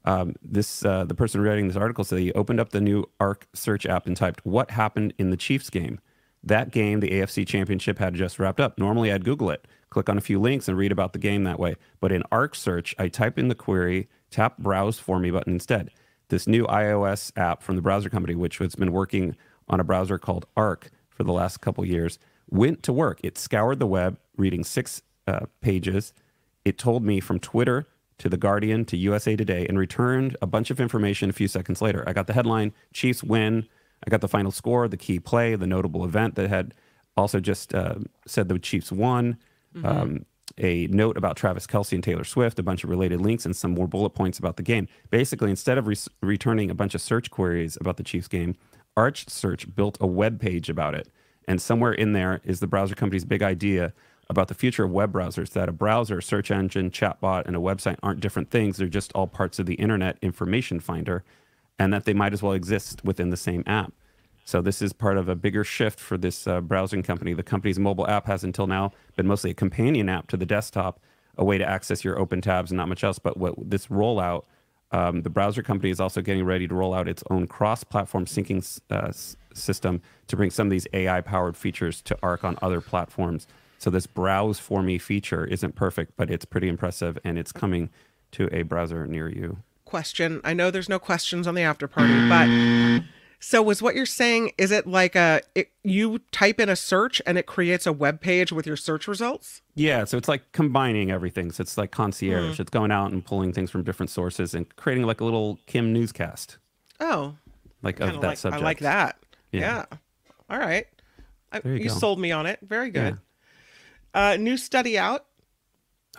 [0.07, 3.46] Um, this uh, the person writing this article said he opened up the new Arc
[3.52, 6.00] Search app and typed "What happened in the Chiefs game."
[6.42, 8.78] That game, the AFC Championship, had just wrapped up.
[8.78, 11.61] Normally, I'd Google it, click on a few links, and read about the game that
[11.61, 11.76] way.
[12.00, 15.90] But in Arc Search, I type in the query, tap Browse for Me button instead.
[16.28, 19.37] This new iOS app from the browser company, which has been working
[19.68, 23.20] on a browser called Arc for the last couple years, went to work.
[23.22, 26.14] It scoured the web, reading six uh, pages.
[26.64, 27.87] It told me from Twitter
[28.18, 31.83] to The Guardian to USA Today and returned a bunch of information a few seconds
[31.83, 32.02] later.
[32.07, 33.68] I got the headline Chiefs win.
[34.07, 36.72] I got the final score, the key play, the notable event that had
[37.14, 39.37] also just uh, said the Chiefs won.
[39.74, 39.85] Mhm.
[39.85, 40.26] Um,
[40.58, 43.72] a note about Travis Kelce and Taylor Swift, a bunch of related links, and some
[43.72, 44.87] more bullet points about the game.
[45.11, 48.54] Basically, instead of re- returning a bunch of search queries about the Chiefs game,
[48.96, 51.08] Arc Search built a web page about it.
[51.48, 53.94] And somewhere in there is the browser company's big idea
[54.28, 57.96] about the future of web browsers that a browser, search engine, chatbot, and a website
[58.02, 58.76] aren't different things.
[58.76, 61.24] They're just all parts of the internet information finder,
[61.78, 63.92] and that they might as well exist within the same app.
[64.44, 67.33] So this is part of a bigger shift for this uh, browsing company.
[67.33, 71.00] The company's mobile app has until now been mostly a companion app to the desktop,
[71.38, 73.18] a way to access your open tabs and not much else.
[73.18, 74.44] But what this rollout,
[74.90, 78.81] um, the browser company is also getting ready to roll out its own cross-platform syncing
[78.90, 79.12] uh,
[79.55, 83.46] system to bring some of these AI-powered features to Arc on other platforms.
[83.78, 87.90] So this browse for me feature isn't perfect, but it's pretty impressive, and it's coming
[88.33, 89.59] to a browser near you.
[89.85, 90.40] Question.
[90.44, 92.48] I know there's no questions on the after party, but
[93.44, 94.52] so was what you're saying?
[94.57, 98.20] Is it like a it, you type in a search and it creates a web
[98.20, 99.62] page with your search results?
[99.74, 101.50] Yeah, so it's like combining everything.
[101.50, 102.57] So it's like concierge.
[102.57, 102.62] Hmm.
[102.62, 105.92] It's going out and pulling things from different sources and creating like a little Kim
[105.92, 106.59] newscast,
[107.00, 107.35] Oh,
[107.83, 108.62] like kinda that like, subject.
[108.62, 109.18] I like that.
[109.50, 109.61] Yeah.
[109.61, 109.98] Yeah.
[110.48, 110.87] All right.
[111.50, 112.61] I, you you sold me on it.
[112.62, 113.18] Very good.
[114.14, 115.26] Uh, new study out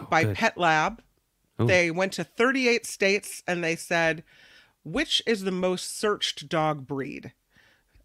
[0.09, 0.35] by Oh, good.
[0.35, 1.01] Pet Lab.
[1.61, 1.67] Ooh.
[1.67, 4.23] They went to 38 states and they said,
[4.83, 7.33] which is the most searched dog breed?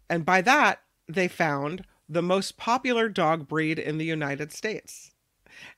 [0.09, 5.11] And by that, they found the most popular dog breed in the United States.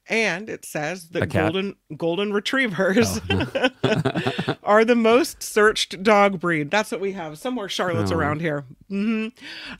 [0.07, 3.69] And it says that golden golden retrievers Oh.
[4.63, 6.69] are the most searched dog breed.
[6.69, 7.37] That's what we have.
[7.39, 8.15] Somewhere Charlotte's Oh.
[8.17, 8.65] around here.
[8.89, 9.29] hmm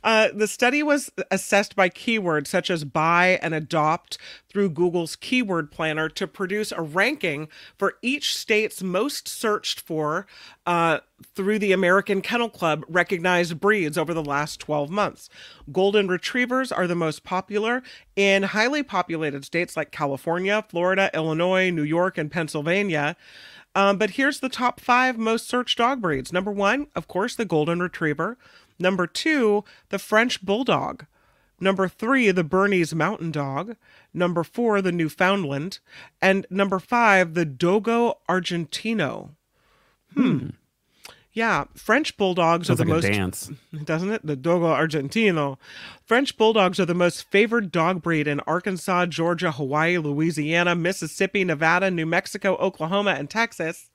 [0.04, 4.18] Uh, the study was assessed by keywords such as buy and adopt
[4.52, 10.28] through Google's keyword planner to produce a ranking for each state's most searched for
[10.66, 11.00] uh,
[11.36, 15.30] through the American Kennel Club recognized breeds over the last 12 months.
[15.72, 17.82] Golden retrievers are the most popular
[18.16, 23.16] in highly populated states like California, Florida, Illinois, New York, and Pennsylvania.
[23.74, 26.34] Um, but here's the top five most searched dog breeds.
[26.34, 28.38] Number one, of course, the Golden Retriever.
[28.80, 31.06] Number two, the French Bulldog.
[31.62, 33.76] Number three, the Bernese Mountain Dog.
[34.13, 35.80] Number four, the Newfoundland.
[36.19, 39.36] And number five, the Dogo Argentino.
[40.15, 40.50] Hmm.
[41.34, 43.52] Yeah, French Bulldogs Sounds are the like a most dance.
[43.86, 44.26] doesn't it?
[44.26, 45.58] The Dogo Argentino.
[46.04, 51.89] French Bulldogs are the most favored dog breed in Arkansas, Georgia, Hawaii, Louisiana, Mississippi, Nevada,
[51.89, 53.90] New Mexico, Oklahoma, and Texas.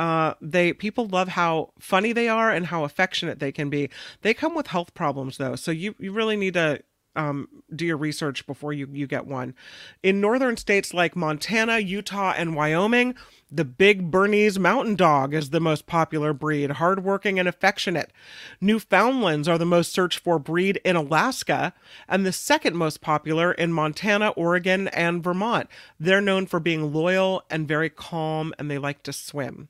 [0.00, 3.90] Uh, they people love how funny they are and how affectionate they can be.
[4.22, 6.80] They come with health problems though, so you you really need to
[7.16, 9.54] um, do your research before you you get one.
[10.02, 13.14] In northern states like Montana, Utah, and Wyoming,
[13.52, 18.10] the big Bernese Mountain Dog is the most popular breed, hardworking and affectionate.
[18.58, 21.74] Newfoundlands are the most searched for breed in Alaska,
[22.08, 25.68] and the second most popular in Montana, Oregon, and Vermont.
[25.98, 29.68] They're known for being loyal and very calm, and they like to swim.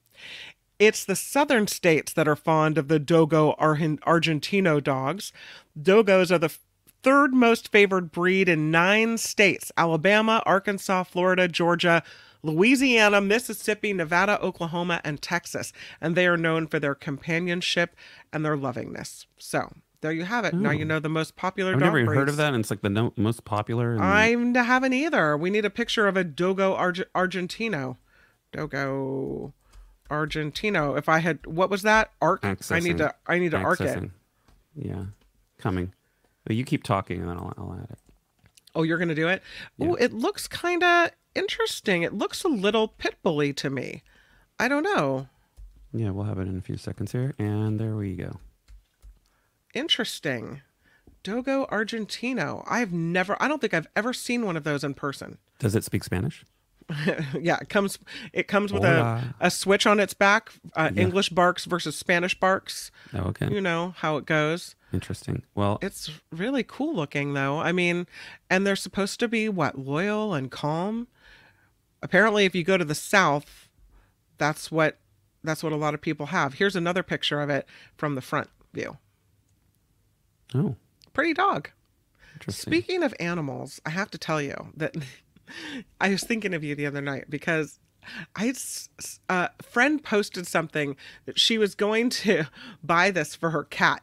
[0.78, 5.32] It's the southern states that are fond of the Dogo Argentino dogs.
[5.78, 6.56] Dogos are the
[7.02, 12.02] third most favored breed in nine states Alabama, Arkansas, Florida, Georgia,
[12.42, 15.72] Louisiana, Mississippi, Nevada, Oklahoma, and Texas.
[16.00, 17.94] And they are known for their companionship
[18.32, 19.26] and their lovingness.
[19.38, 20.54] So there you have it.
[20.54, 22.70] Now you know the most popular I've dog never even heard of that, and it's
[22.70, 23.96] like the no- most popular.
[23.96, 25.36] and- I haven't either.
[25.36, 27.98] We need a picture of a Dogo Arge- Argentino.
[28.52, 29.52] Dogo
[30.10, 30.98] Argentino.
[30.98, 32.10] If I had, what was that?
[32.20, 32.44] Arc.
[32.44, 33.14] I need to.
[33.26, 34.10] I need to arc it.
[34.74, 35.04] Yeah,
[35.58, 35.92] coming.
[36.44, 37.98] But you keep talking, and then I'll, I'll add it.
[38.74, 39.42] Oh, you're gonna do it.
[39.80, 42.02] Oh, it looks kind of interesting.
[42.02, 44.02] It looks a little pit bully to me.
[44.58, 45.28] I don't know.
[45.92, 48.38] Yeah, we'll have it in a few seconds here, and there we go.
[49.74, 50.62] Interesting.
[51.22, 52.64] Dogo Argentino.
[52.66, 53.36] I've never.
[53.42, 55.38] I don't think I've ever seen one of those in person.
[55.58, 56.44] Does it speak Spanish?
[57.40, 57.98] yeah, it comes.
[58.32, 59.34] It comes with Hola.
[59.40, 60.52] a a switch on its back.
[60.74, 62.90] Uh, English barks versus Spanish barks.
[63.14, 63.48] Oh, okay.
[63.52, 64.74] You know how it goes.
[64.92, 65.42] Interesting.
[65.54, 67.58] Well, It's really cool looking though.
[67.58, 68.06] I mean,
[68.48, 71.06] and they're supposed to be what loyal and calm.
[72.02, 73.68] Apparently, if you go to the south,
[74.38, 74.98] that's what
[75.44, 76.54] that's what a lot of people have.
[76.54, 78.98] Here's another picture of it from the front view.
[80.54, 80.76] oh,
[81.12, 81.70] Pretty dog.
[82.48, 84.94] Speaking of animals, I have to tell you that
[86.00, 87.78] I was thinking of you the other night because
[88.36, 88.54] I
[89.28, 92.44] a friend posted something that she was going to
[92.84, 94.02] buy this for her cat,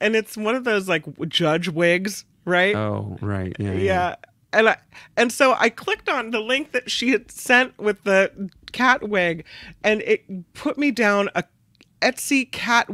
[0.00, 2.74] and it's one of those like judge wigs, right?
[2.74, 3.54] oh, right.
[3.58, 3.72] Yeah.
[3.72, 4.16] yeah.
[4.52, 4.78] And I
[5.16, 9.44] and so I clicked on the link that she had sent with the cat wig,
[9.84, 11.44] and it put me down a
[12.00, 12.88] Etsy cat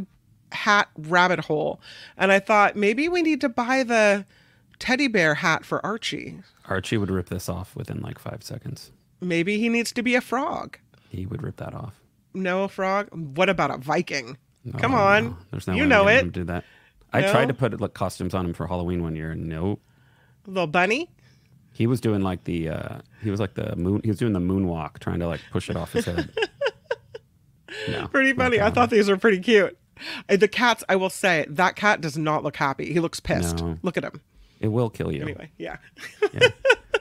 [0.51, 1.79] hat rabbit hole.
[2.17, 4.25] And I thought maybe we need to buy the
[4.79, 6.39] teddy bear hat for Archie.
[6.65, 8.91] Archie would rip this off within like five seconds.
[9.21, 10.77] Maybe he needs to be a frog.
[11.09, 11.93] He would rip that off.
[12.33, 13.07] No a frog.
[13.13, 14.37] What about a Viking?
[14.77, 15.37] Come Oh, on, no.
[15.51, 16.31] There's no you know it.
[16.31, 16.63] do that.
[17.13, 17.31] I No?
[17.31, 19.81] tried to put like costumes on him for Halloween one year, and nope.
[20.47, 21.09] Little bunny.
[21.71, 24.39] He was doing like the uh he was like the moon he was doing the
[24.39, 26.29] moonwalk trying to like push it off his head.
[27.89, 28.07] no.
[28.07, 28.59] Pretty funny.
[28.61, 29.77] I thought these were pretty cute.
[30.27, 32.91] The cats, I will say, that cat does not look happy.
[32.91, 33.59] He looks pissed.
[33.59, 33.77] No.
[33.81, 34.21] Look at him.
[34.59, 35.23] It will kill you.
[35.23, 35.77] Anyway, yeah.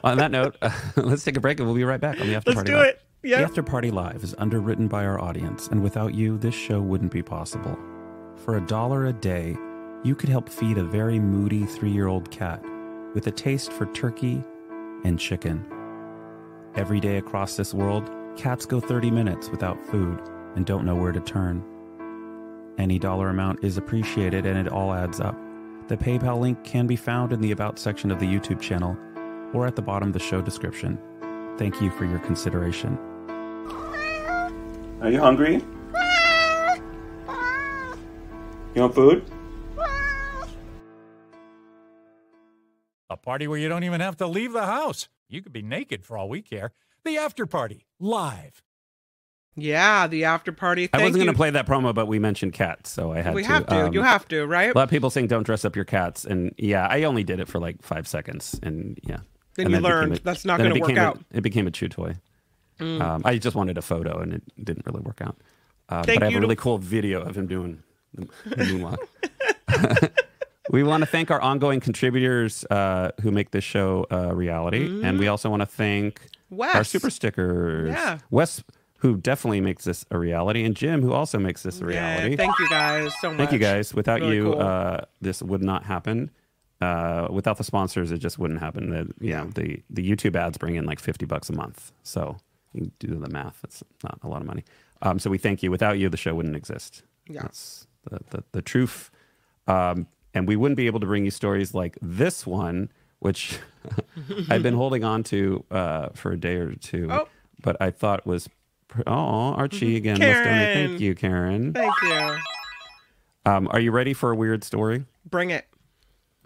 [0.03, 0.57] On that note,
[0.97, 2.73] let's take a break and we'll be right back on the after Let's party.
[2.73, 3.01] do it.
[3.23, 3.39] Yeah.
[3.39, 7.11] The After Party Live is underwritten by our audience, and without you, this show wouldn't
[7.11, 7.79] be possible.
[8.37, 9.57] For a dollar a day,
[10.03, 12.63] you could help feed a very moody three year old cat
[13.15, 14.45] with a taste for turkey
[15.05, 15.65] and chicken.
[16.75, 20.21] Every day across this world, cats go 30 minutes without food
[20.55, 21.65] and don't know where to turn.
[22.77, 25.37] Any dollar amount is appreciated and it all adds up.
[25.87, 28.97] The PayPal link can be found in the About section of the YouTube channel
[29.53, 30.99] or at the bottom of the show description.
[31.59, 32.99] Thank you for your consideration.
[35.03, 35.63] Are you hungry?
[38.75, 39.31] You want food?
[43.11, 45.09] A party where you don't even have to leave the house.
[45.29, 46.73] You could be naked for all we care.
[47.05, 48.64] The after party, live.
[49.57, 50.89] Yeah, the after party.
[50.89, 51.01] Thing.
[51.01, 53.35] I wasn't going to play that promo, but we mentioned cats, so I had to.
[53.35, 53.49] We to.
[53.49, 53.87] have to.
[53.87, 54.71] Um, you have to, right?
[54.71, 57.39] A lot of people saying don't dress up your cats, and yeah, I only did
[57.41, 59.19] it for like five seconds, and yeah,
[59.55, 61.19] Then And you learned a- that's not going to work a- out.
[61.19, 61.25] Mm.
[61.35, 62.17] it became a chew toy.
[62.81, 65.37] Um, I just wanted a photo, and it didn't really work out.
[65.89, 67.83] Uh, Thank but I have a really cool video of him doing
[68.13, 70.11] the, the moonwalk.
[70.71, 75.19] we want to thank our ongoing contributors uh, who make this show a reality, and
[75.21, 76.87] we also want to thank our Mm.
[76.87, 77.91] Super stickers.
[77.91, 78.19] Yeah.
[78.31, 78.63] Wes,
[79.05, 82.37] who definitely makes this a reality, and Jim, who also makes this a Yeah, reality.
[82.37, 83.37] thank you guys so much.
[83.37, 83.93] Thank you guys.
[83.93, 84.63] Without Really you, cool.
[84.63, 86.31] uh, this would not happen.
[86.81, 88.89] Uh, without the sponsors, it just wouldn't happen.
[88.89, 89.45] The, you Yeah.
[89.45, 92.39] know, the the YouTube ads bring in like fifty bucks a month, so
[92.73, 93.61] you can do the math.
[93.63, 94.65] It's not a lot of money.
[95.03, 95.71] Um, so we thank you.
[95.71, 97.03] Without you, the show wouldn't exist.
[97.29, 97.43] Yeah.
[97.43, 99.11] That's the the, the truth.
[99.67, 102.91] Um, and we wouldn't be able to bring you stories like this one,
[103.21, 103.59] which
[104.51, 107.29] I've been holding on to uh, for a day or two, Oh.
[107.63, 108.49] but I thought was.
[109.07, 110.19] Oh, Archie again.
[110.19, 110.45] must donate.
[110.45, 110.89] Karen.
[110.89, 111.73] Thank you, Karen.
[111.73, 112.37] Thank you.
[113.47, 115.05] Um, are you ready for a weird story?
[115.29, 115.67] Bring it.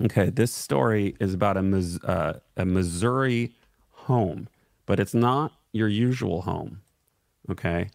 [0.01, 3.53] Okay, this story is about a uh, a Missouri
[3.93, 4.49] home,
[4.87, 6.81] but it's not your usual home.
[7.51, 7.91] Okay,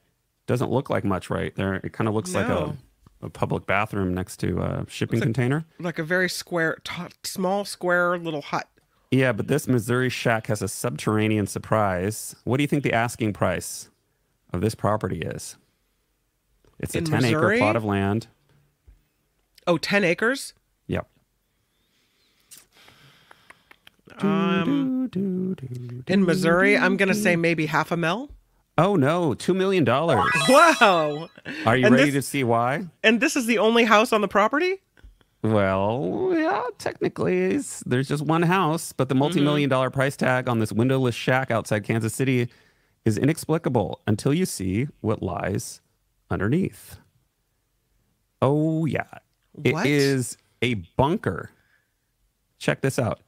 [0.47, 1.76] doesn't look like much right there.
[1.76, 2.76] It kind of looks like a,
[3.22, 5.66] a public bathroom next to a shipping like- container.
[5.80, 6.78] Like a very square,
[7.24, 8.68] small square little hut.
[9.12, 12.36] Yeah, but this Missouri shack has a subterranean surprise.
[12.45, 13.89] What do you think the asking price
[14.54, 15.58] of this property is?
[16.80, 18.28] It's a In 10 acre plot of land.
[19.68, 20.54] Oh, 10 acres?
[20.88, 21.08] Yep.
[24.20, 25.10] Um,
[26.08, 28.30] in Missouri, I'm going to say maybe half a mil.
[28.78, 29.86] Oh no, $2 million.
[30.49, 31.30] Wow.
[31.66, 32.86] Are you And ready this- to see why?
[33.04, 34.82] And this is the only house on the property?
[35.43, 40.72] Well, yeah, technically, there's just one house, but the multi-million dollar price tag on this
[40.72, 42.47] windowless shack outside Kansas City
[43.06, 45.82] is inexplicable until you see what lies
[46.30, 46.97] underneath.
[48.41, 49.06] Oh yeah,
[49.54, 49.86] What?
[49.86, 51.51] it is a bunker.
[52.60, 53.20] Check this out.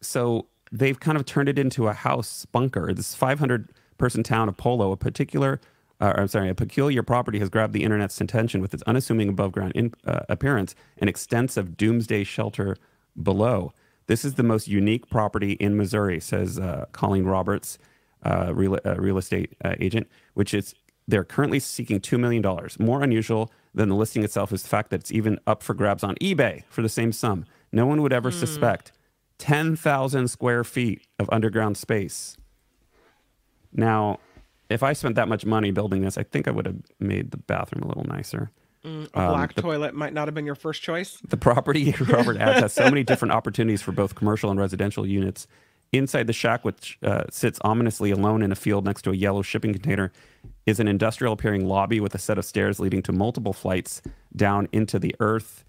[0.00, 2.92] So they've kind of turned it into a house bunker.
[2.92, 5.60] This 500 person town of Polo, a particular,
[6.00, 9.52] uh, I'm sorry, a peculiar property has grabbed the internet's attention with its unassuming above
[9.52, 12.76] ground in, uh, appearance and extensive doomsday shelter
[13.20, 13.72] below.
[14.06, 17.78] This is the most unique property in Missouri, says uh, Colleen Roberts,
[18.24, 20.74] uh, real, uh, real estate uh, agent, which is
[21.08, 22.44] they're currently seeking $2 million.
[22.78, 26.04] More unusual than the listing itself is the fact that it's even up for grabs
[26.04, 27.44] on eBay for the same sum.
[27.72, 28.92] No one would ever suspect
[29.38, 32.36] 10,000 square feet of underground space.
[33.72, 34.18] Now,
[34.68, 37.36] if I spent that much money building this, I think I would have made the
[37.38, 38.50] bathroom a little nicer.
[38.84, 41.20] A Um, black the- toilet might not have been your first choice.
[41.28, 45.46] The property, Robert adds, has so many different opportunities for both commercial and residential units.
[45.92, 49.42] Inside the shack, which uh, sits ominously alone in a field next to a yellow
[49.42, 50.12] shipping container,
[50.64, 54.00] is an industrial appearing lobby with a set of stairs leading to multiple flights
[54.36, 55.64] down into the earth.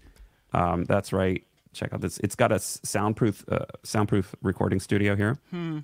[0.52, 1.44] Um, that's right.
[1.72, 2.18] Check out this.
[2.18, 5.38] It's got a soundproof, uh, soundproof recording studio here.
[5.50, 5.80] Hmm.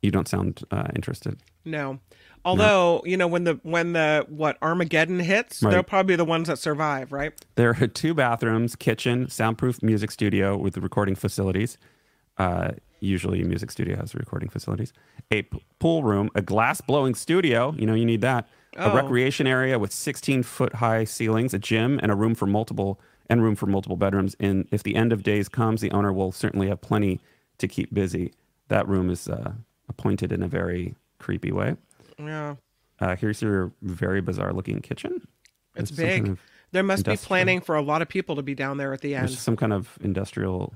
[0.00, 1.38] You don't sound uh, interested.
[1.66, 1.98] No.
[2.44, 5.72] Although, you know, when the when the what Armageddon hits, Right.
[5.72, 7.32] they'll probably be the ones that survive, right?
[7.56, 11.76] There are two bathrooms, kitchen, soundproof music studio with the recording facilities.
[12.38, 14.92] Uh, usually, a music studio has recording facilities.
[15.32, 15.42] A
[15.78, 17.74] pool room, a glass blowing studio.
[17.76, 18.48] You know, you need that.
[18.76, 18.94] A Oh.
[18.94, 23.42] recreation area with 16 foot high ceilings, a gym, and a room for multiple and
[23.42, 24.36] room for multiple bedrooms.
[24.40, 27.20] And if the end of days comes, the owner will certainly have plenty
[27.58, 28.32] to keep busy.
[28.68, 29.52] That room is uh,
[29.88, 31.76] appointed in a very creepy way.
[32.18, 32.56] Yeah.
[33.00, 35.26] Uh, here's your very bizarre looking kitchen.
[35.76, 36.38] It's big.
[36.72, 39.14] there must be planning for a lot of people to be down there at the
[39.14, 39.28] end.
[39.28, 40.74] There's some kind of industrial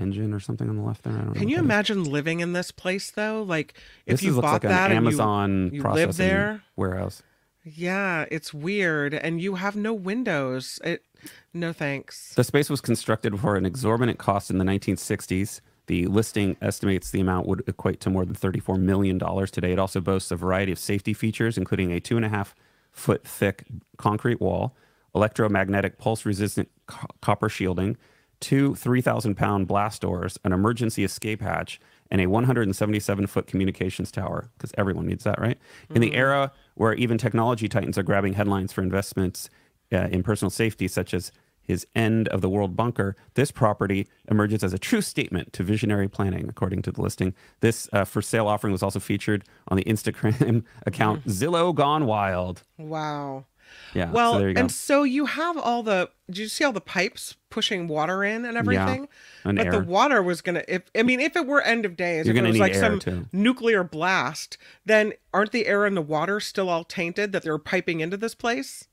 [0.00, 1.12] engine or something on the left there.
[1.12, 1.32] I don't know.
[1.34, 1.64] Can what you that is.
[1.66, 3.42] imagine living in this place though?
[3.42, 3.74] Like
[4.06, 7.22] if This you looks bought like that an and you- Amazon you, live there, warehouse.
[7.64, 10.78] yeah, it's weird, and you have no windows.
[10.84, 11.04] It,
[11.52, 12.34] no thanks.
[12.34, 15.60] The space was constructed for an exorbitant cost in the 1960s.
[15.86, 19.72] The listing estimates the amount would equate to more than $34 million today.
[19.72, 22.54] It also boasts a variety of safety features, including a two and a half
[22.92, 23.64] foot thick
[23.98, 24.74] concrete wall,
[25.16, 27.96] electromagnetic pulse resistant co- copper shielding,
[28.40, 31.80] two 3,000 pound blast doors, an emergency escape hatch,
[32.10, 35.58] and a 177 foot communications tower, because everyone needs that, right?
[35.94, 39.48] In the era where even technology titans are grabbing headlines for investments
[39.92, 41.30] uh, in personal safety, such as
[41.62, 46.08] his end of the world bunker, this property emerges as a true statement to visionary
[46.08, 47.32] planning, according to the listing.
[47.60, 52.64] This uh, for sale offering was also featured on the Instagram account Zillow Gone Wild.
[52.76, 53.46] Wow.
[53.94, 54.60] Yeah, Well, so there you go.
[54.60, 56.10] and so you have all the.
[56.28, 59.08] Did you see all the pipes pushing water in and everything?
[59.44, 59.72] and but air.
[59.72, 60.62] the water was gonna.
[60.68, 63.00] If I mean, if it were end of days, You're if it was like some
[63.00, 63.26] too.
[63.32, 68.00] nuclear blast, then aren't the air and the water still all tainted that they're piping
[68.00, 68.86] into this place?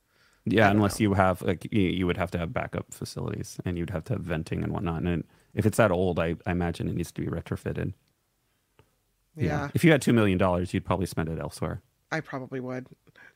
[0.45, 3.89] Yeah, unless you have like you, you would have to have backup facilities and you'd
[3.89, 6.95] have to have venting and whatnot, and if it's that old, I, I imagine it
[6.95, 7.93] needs to be retrofitted.
[9.35, 11.81] Yeah, If you had two million dollars, you'd probably spend it elsewhere.
[12.11, 12.87] I probably would.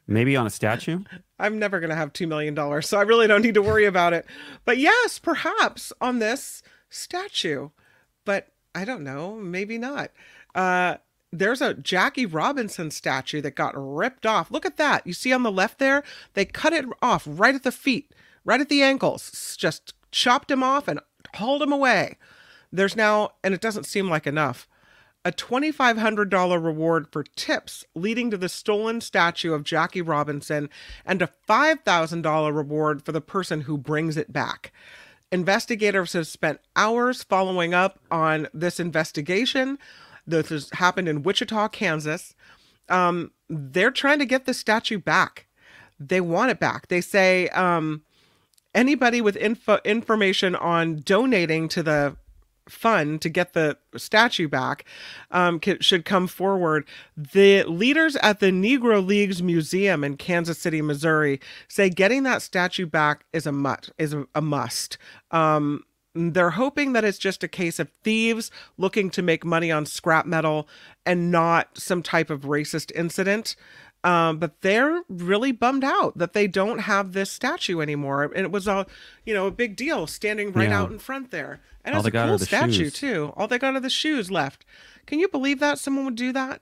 [0.07, 1.03] Maybe on a statue.
[1.39, 4.13] I'm never going to have $2 million, so I really don't need to worry about
[4.13, 4.25] it.
[4.65, 7.69] But yes, perhaps on this statue.
[8.25, 10.11] But I don't know, maybe not.
[10.53, 10.97] Uh,
[11.31, 14.51] there's a Jackie Robinson statue that got ripped off.
[14.51, 15.07] Look at that.
[15.07, 16.03] You see on the left there?
[16.33, 19.55] They cut it off right at the feet, right at the ankles.
[19.57, 20.99] Just chopped him off and
[21.35, 22.17] hauled him away.
[22.71, 24.67] There's now, and it doesn't seem like enough,
[25.23, 30.69] a $2,500 reward for tips leading to the stolen statue of Jackie Robinson
[31.05, 34.71] and a $5,000 reward for the person who brings it back.
[35.31, 39.77] Investigators have spent hours following up on this investigation.
[40.25, 42.35] This has happened in Wichita, Kansas.
[42.89, 45.47] Um, they're trying to get the statue back.
[45.99, 46.87] They want it back.
[46.87, 48.01] They say um,
[48.73, 52.17] anybody with info information on donating to the
[52.69, 54.85] fund to get the statue back
[55.31, 56.85] um, should come forward.
[57.15, 62.85] The leaders at the Negro Leagues Museum in Kansas City, Missouri, say getting that statue
[62.85, 64.97] back is a mut is a must.
[65.31, 65.83] Um,
[66.13, 70.25] they're hoping that it's just a case of thieves looking to make money on scrap
[70.25, 70.67] metal
[71.05, 73.55] and not some type of racist incident.
[74.03, 78.23] Um, but they're really bummed out that they don't have this statue anymore.
[78.23, 78.87] And it was a,
[79.25, 80.81] you know, a big deal standing right Yeah.
[80.81, 81.59] out in front there.
[81.85, 82.93] And All it's a cool the statue shoes.
[82.93, 83.31] too.
[83.37, 84.65] All they got are the shoes left.
[85.05, 86.61] Can you believe that someone would do that?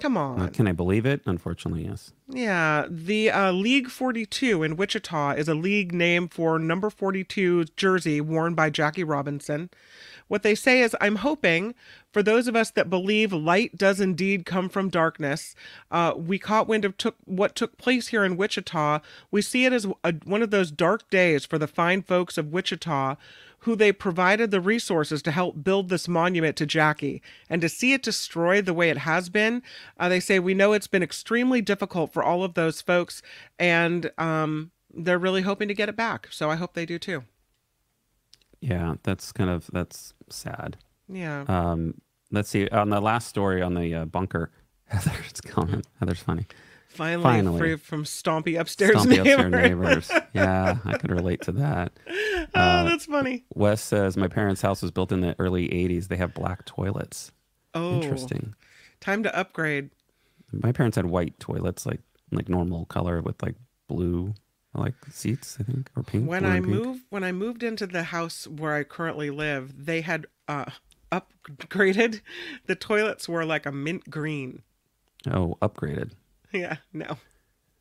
[0.00, 0.40] Come on.
[0.40, 1.20] Uh, can I believe it?
[1.26, 2.12] Unfortunately, yes.
[2.28, 8.20] Yeah, the uh, League 42 in Wichita is a league name for number 42 jersey
[8.20, 9.70] worn by Jackie Robinson.
[10.32, 11.74] What they say is, I'm hoping
[12.10, 15.54] for those of us that believe light does indeed come from darkness.
[15.90, 19.00] Uh, we caught wind of took what took place here in Wichita.
[19.30, 22.50] We see it as a, one of those dark days for the fine folks of
[22.50, 23.16] Wichita
[23.58, 27.20] who they provided the resources to help build this monument to Jackie.
[27.50, 29.62] And to see it destroyed the way it has been,
[30.00, 33.20] uh, they say, we know it's been extremely difficult for all of those folks,
[33.58, 36.28] and um, they're really hoping to get it back.
[36.30, 37.24] So I hope they do too.
[38.62, 40.76] Yeah, that's kind of that's sad.
[41.08, 41.44] Yeah.
[41.48, 42.00] Um,
[42.30, 44.50] let's see on the last story on the uh, bunker.
[44.86, 45.86] Heather's comment.
[46.00, 46.46] Heather's funny.
[46.88, 47.58] finally, finally.
[47.58, 49.50] free from stompy upstairs upstairs neighbors.
[49.50, 50.10] neighbors.
[50.34, 51.92] Yeah, I could relate to that.
[52.08, 53.44] oh, Uh, that's funny.
[53.54, 56.08] Wes says my parents' house was built in the early '80s.
[56.08, 57.32] They have black toilets.
[57.74, 58.54] Oh, Interesting.
[59.00, 59.90] Time to upgrade.
[60.52, 62.00] My parents had white toilets, like
[62.30, 63.56] like normal color with like
[63.88, 64.34] blue
[64.74, 66.28] like seats, I think, or pink.
[66.28, 66.76] when I and pink.
[66.84, 70.66] moved when I moved into the house where I currently live, they had uh
[71.10, 72.20] upgraded.
[72.66, 74.62] The toilets were like a mint green.
[75.30, 76.12] Oh, upgraded.
[76.52, 77.16] Yeah, no.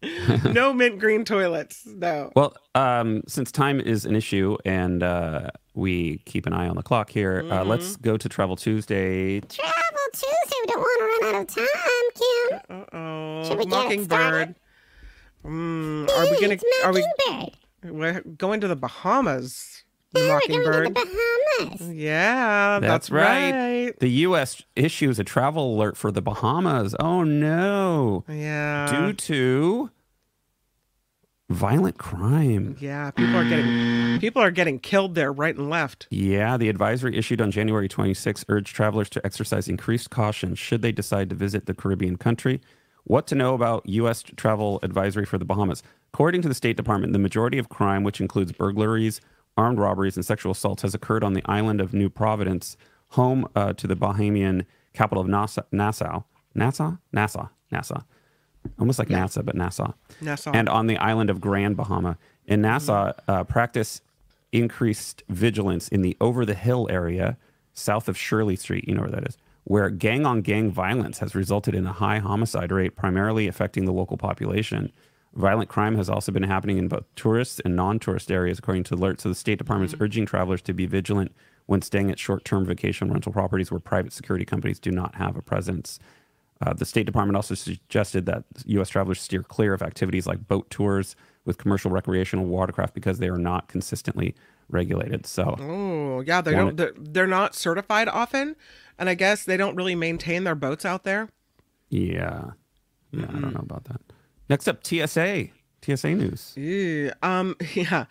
[0.51, 1.85] no mint green toilets.
[1.85, 2.31] No.
[2.37, 6.81] Well, um, since time is an issue and uh, we keep an eye on the
[6.83, 8.01] clock here, uh, let's Mm-hmm.
[8.03, 9.41] go to Travel Tuesday.
[9.41, 10.55] Travel Tuesday.
[10.61, 12.77] We don't want to run out of time, Kim.
[12.97, 13.43] Uh-oh.
[13.43, 14.55] Should we get it Mockingbird.
[15.43, 17.57] Mm, are we gonna It's are we Mockingbird.
[17.83, 19.83] we're going to the Bahamas?
[20.13, 21.95] Oh, we're going to the Bahamas.
[21.95, 23.93] Yeah, that's, right.
[23.99, 24.61] The U.S.
[24.75, 26.95] issues a travel alert for the Bahamas.
[26.99, 28.23] Oh no!
[28.27, 28.87] Yeah.
[28.91, 29.89] Due to
[31.49, 32.77] violent crime.
[32.79, 36.07] Yeah, people are getting people are getting killed there right and left.
[36.09, 40.91] Yeah, the advisory issued on January 26 urged travelers to exercise increased caution should they
[40.91, 42.61] decide to visit the Caribbean country.
[43.03, 44.23] What to know about U.S.
[44.23, 45.83] travel advisory for the Bahamas?
[46.13, 49.21] According to the State Department, the majority of crime, which includes burglaries,
[49.57, 52.77] armed robberies, and sexual assaults, has occurred on the island of New Providence,
[53.09, 55.63] home uh, to the Bahamian capital of Nassau.
[55.71, 56.23] Nassau?
[56.53, 56.97] Nassau?
[57.11, 57.49] Nassau.
[57.71, 58.01] Nassau.
[58.79, 59.93] Almost like NASA, but Nassau.
[60.21, 60.51] Nassau.
[60.53, 62.17] And on the island of Grand Bahama.
[62.45, 64.01] In Nassau, uh, practice
[64.51, 67.37] increased vigilance in the over the hill area
[67.73, 68.87] south of Shirley Street.
[68.87, 72.19] You know where that is, where gang on gang violence has resulted in a high
[72.19, 74.91] homicide rate, primarily affecting the local population.
[75.33, 78.95] Violent crime has also been happening in both tourist and non tourist areas, according to
[78.95, 79.21] alerts.
[79.21, 81.33] So the State Department is urging travelers to be vigilant
[81.67, 85.37] when staying at short term vacation rental properties where private security companies do not have
[85.37, 85.99] a presence.
[86.63, 88.89] Uh, the State Department also suggested that U.S.
[88.89, 93.37] travelers steer clear of activities like boat tours with commercial recreational watercraft because they are
[93.37, 94.35] not consistently
[94.69, 95.25] regulated.
[95.25, 98.55] So, Oh, yeah, they don't they're, they're not certified often,
[99.01, 101.27] and I guess they don't really maintain their boats out there.
[101.89, 102.51] yeah,
[103.11, 103.99] yeah, I don't know about that.
[104.47, 105.47] Next up, TSA.
[105.81, 106.53] TSA news.
[106.55, 107.11] Ew.
[107.23, 108.05] Um, yeah.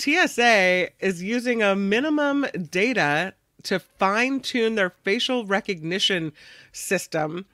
[0.00, 3.34] TSA is using a minimum data
[3.64, 6.32] to fine tune their facial recognition
[6.72, 7.44] system,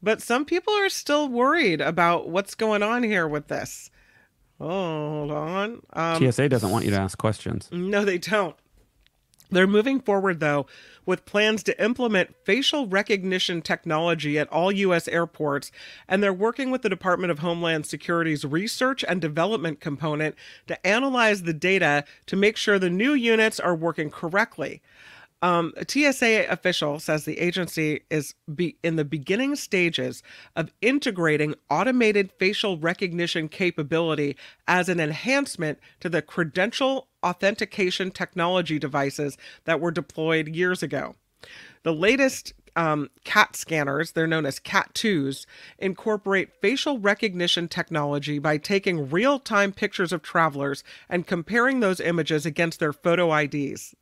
[0.00, 3.90] but some people are still worried about what's going on here with this.
[4.60, 5.82] Oh, hold on.
[5.94, 7.68] Um, TSA doesn't want you to ask questions.
[7.72, 8.54] no, they don't.
[9.50, 10.66] They're moving forward, though,
[11.06, 15.08] with plans to implement facial recognition technology at all U.S.
[15.08, 15.72] airports,
[16.08, 20.34] and they're working with the Department of Homeland Security's research and development component
[20.66, 24.82] to analyze the data to make sure the new units are working correctly.
[25.42, 30.22] Um, a TSA official says the agency is be- in the beginning stages
[30.54, 39.36] of integrating automated facial recognition capability as an enhancement to the credential authentication technology devices
[39.64, 41.14] that were deployed years ago.
[41.82, 45.46] The latest um, CAT scanners, they're known as CAT 2s,
[45.78, 52.44] incorporate facial recognition technology by taking real time pictures of travelers and comparing those images
[52.44, 53.94] against their photo IDs.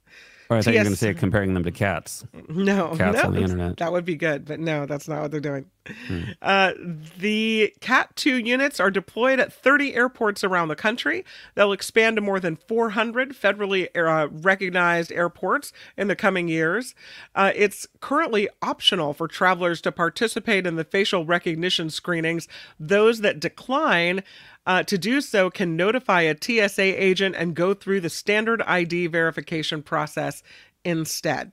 [0.54, 2.24] Or I thought you were going to say comparing them to cats.
[2.48, 3.76] No, Cats no, on the internet.
[3.78, 5.66] That would be good, but no, that's not what they're doing.
[6.06, 6.20] Hmm.
[6.40, 6.72] Uh,
[7.18, 11.24] the Cat 2 units are deployed at 30 airports around the country.
[11.54, 16.94] They'll expand to more than 400 federally uh, recognized airports in the coming years.
[17.34, 22.48] Uh, it's currently optional for travelers to participate in the facial recognition screenings.
[22.78, 24.22] Those that decline
[24.66, 29.08] uh, to do so can notify a TSA agent and go through the standard ID
[29.08, 30.42] verification process
[30.84, 31.52] instead.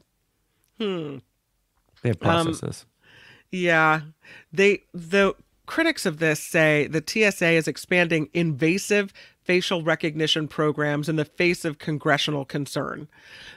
[0.77, 1.17] Hmm.
[2.01, 2.85] They have Um, processes.
[3.51, 4.01] Yeah.
[4.51, 5.35] They the
[5.65, 11.63] critics of this say the TSA is expanding invasive facial recognition programs in the face
[11.65, 13.07] of congressional concern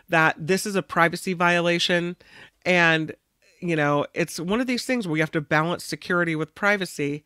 [0.09, 2.17] that this is a privacy violation
[2.65, 3.15] and
[3.61, 7.25] you know, it's one of these things where you have to balance security with privacy.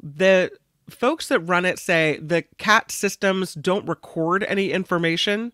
[0.00, 0.52] The
[0.90, 5.52] folks that run it say the CAT systems don't record any information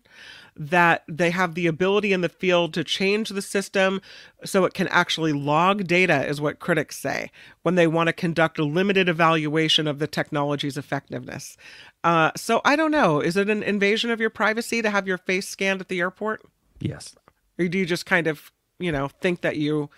[0.59, 4.01] that they have the ability in the field to change the system
[4.43, 7.31] so it can actually log data, is what critics say,
[7.61, 11.57] when they want to conduct a limited evaluation of the technology's effectiveness.
[12.03, 13.19] Uh, so I don't know.
[13.19, 16.41] Is it an invasion of your privacy to have your face scanned at the airport?
[16.79, 17.15] Yes.
[17.59, 19.89] Or do you just kind of, you know, think that you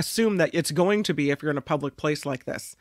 [0.00, 2.76] assume that it's going to be if you're in a public place like this?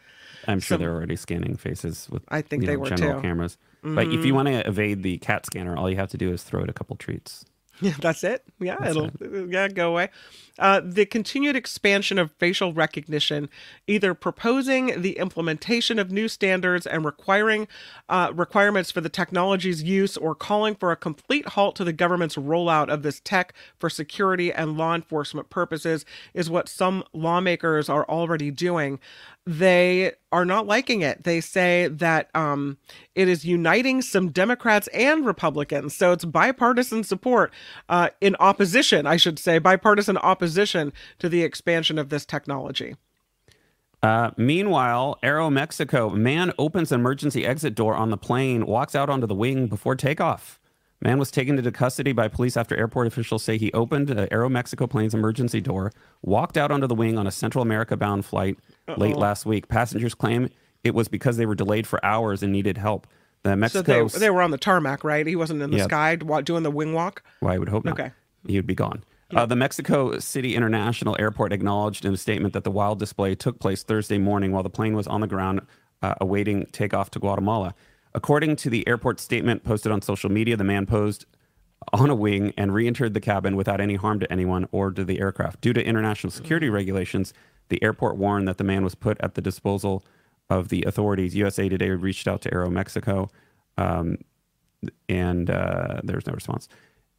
[0.48, 3.22] I'm sure Some- they're already scanning faces with I think they know, were general too.
[3.22, 3.58] cameras.
[3.82, 4.36] But if you mm-hmm.
[4.36, 6.74] want to evade the cat scanner, all you have to do is throw it a
[6.74, 7.46] couple treats.
[7.82, 8.44] Yeah, that's it.
[8.60, 9.10] Yeah, That's it'll
[9.50, 10.10] yeah go away.
[10.58, 13.50] Uh, the continued expansion of facial recognition,
[13.88, 17.70] either proposing the implementation of new standards and requiring
[18.10, 22.36] uh, requirements for the technology's use, or calling for a complete halt to the government's
[22.36, 26.04] rollout of this tech for security and law enforcement purposes,
[26.34, 29.00] is what some lawmakers are already doing.
[29.46, 31.24] They are not liking it.
[31.24, 32.78] They say that um,
[33.16, 35.96] it is uniting some Democrats and Republicans.
[35.96, 37.52] So it's bipartisan support
[37.88, 42.96] uh, in opposition, I should say, bipartisan opposition to the expansion of this technology.
[44.02, 49.28] Uh, meanwhile, Aero Mexico man opens emergency exit door on the plane, walks out onto
[49.28, 50.60] the wing before takeoff.
[51.02, 54.50] Man was taken into custody by police after airport officials say he opened uh, Aero
[54.50, 55.92] Mexico plane's emergency door,
[56.22, 58.58] walked out onto the wing on a Central America bound flight
[58.98, 59.20] late Uh-oh.
[59.20, 59.70] last week.
[59.70, 60.50] Passengers claim
[60.84, 63.08] it was because they were delayed for hours and needed help.
[63.44, 65.26] The Mexico so they, they were on the tarmac, right?
[65.26, 65.84] He wasn't in the Yeah.
[65.86, 67.24] sky doing the wing walk.
[67.42, 67.98] Well, I would hope not.
[67.98, 68.12] Okay.
[68.46, 69.04] He would be gone.
[69.34, 73.60] Uh, the Mexico City International Airport acknowledged in a statement that the wild display took
[73.60, 75.62] place Thursday morning while the plane was on the ground
[76.02, 77.76] uh, awaiting takeoff to Guatemala.
[78.14, 81.26] According to the airport statement posted on social media, the man posed
[81.94, 85.04] on a wing and re entered the cabin without any harm to anyone or to
[85.06, 85.62] the aircraft.
[85.62, 87.34] Due to international security regulations,
[87.70, 90.04] the airport warned that the man was put at the disposal
[90.50, 91.36] of the authorities.
[91.36, 93.30] USA Today reached out to Aero Mexico,
[93.78, 94.18] um,
[95.08, 96.68] and uh, there's no response.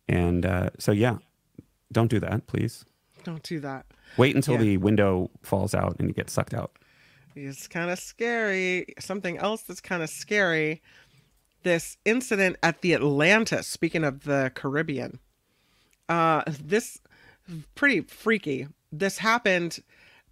[0.09, 1.19] And uh, so, yeah,
[1.93, 2.85] don't do that, please.
[3.23, 3.87] Don't do that.
[4.17, 4.61] Wait until Yeah.
[4.63, 6.73] the window falls out and you get sucked out.
[7.37, 8.87] It's kind of scary.
[8.99, 10.83] Something else that's kind of scary
[11.63, 15.19] this incident at the Atlantis, speaking of the Caribbean.
[16.09, 17.01] Uh, this
[17.75, 18.67] pretty freaky.
[18.91, 19.81] This happened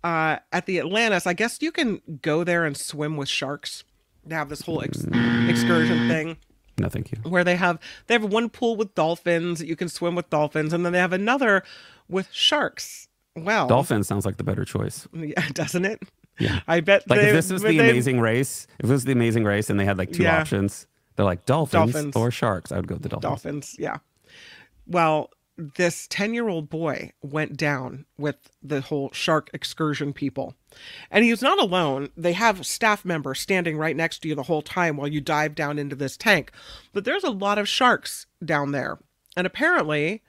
[0.02, 1.26] uh, at the Atlantis.
[1.26, 3.84] I guess you can go there and swim with sharks.
[4.24, 5.04] They have this whole ex-
[5.48, 6.36] excursion thing
[6.78, 7.18] No, thank you.
[7.22, 10.84] where they have they have one pool with dolphins you can swim with dolphins and
[10.84, 11.62] then they have another
[12.10, 15.08] with sharks well Dolphin sounds like the better choice.
[15.14, 16.02] yeah, doesn't it
[16.38, 16.60] Yeah.
[16.68, 19.12] i bet Like they, if this was the they- amazing race, if it was the
[19.12, 20.40] amazing race and they had like two Yeah.
[20.40, 20.86] options,
[21.16, 22.16] they're like dolphins, Dolphins.
[22.16, 22.70] or sharks.
[22.72, 23.30] I would go with the dolphins.
[23.74, 23.96] dolphins yeah
[24.86, 30.54] well this 10 year old boy went down with the whole shark excursion people
[31.10, 34.44] and he was not alone they have staff members standing right next to you the
[34.44, 36.52] whole time while you dive down into this tank
[36.92, 38.98] but there's a lot of sharks down there
[39.36, 40.22] and apparently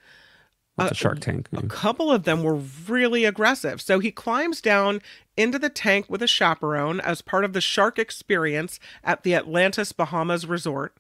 [0.80, 1.48] uh, a shark tank?
[1.54, 2.56] a couple of them were
[2.88, 3.82] really aggressive.
[3.82, 5.02] So he climbs down
[5.40, 9.94] into the tank with a chaperone as part of the shark experience at the Atlantis
[9.94, 10.98] Bahamas resort.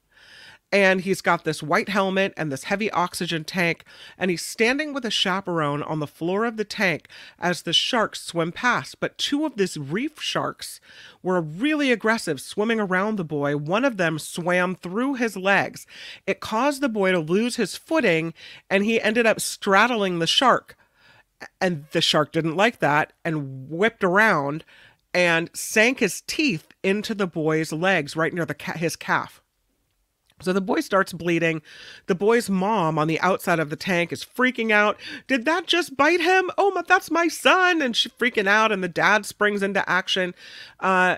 [0.71, 3.83] and he's got this white helmet and this heavy oxygen tank
[4.19, 7.07] and he's standing with a chaperone on the floor of the tank
[7.39, 8.99] as the sharks swim past.
[8.99, 10.79] But two of these reef sharks
[11.23, 13.57] were really aggressive swimming around the boy.
[13.57, 15.87] One of them swam through his legs.
[16.27, 18.33] It caused the boy to lose his footing
[18.69, 20.77] and he ended up straddling the shark
[21.61, 24.63] and the shark didn't like that and whipped around
[25.13, 29.41] and sank his teeth into the boy's legs right near the ca- his calf
[30.41, 31.61] so the boy starts bleeding.
[32.07, 34.97] The boy's mom on the outside of the tank is freaking out.
[35.27, 36.49] Did that just bite him?
[36.57, 37.81] Oh, my, that's my son.
[37.81, 38.71] And she's freaking out.
[38.71, 40.33] And the dad springs into action.
[40.79, 41.17] Uh,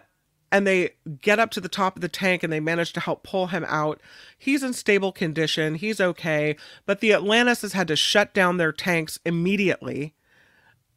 [0.51, 0.91] and they
[1.21, 3.65] get up to the top of the tank and they manage to help pull him
[3.67, 4.01] out.
[4.37, 5.75] He's in stable condition.
[5.75, 6.57] He's okay.
[6.85, 10.13] But the Atlantis has had to shut down their tanks immediately.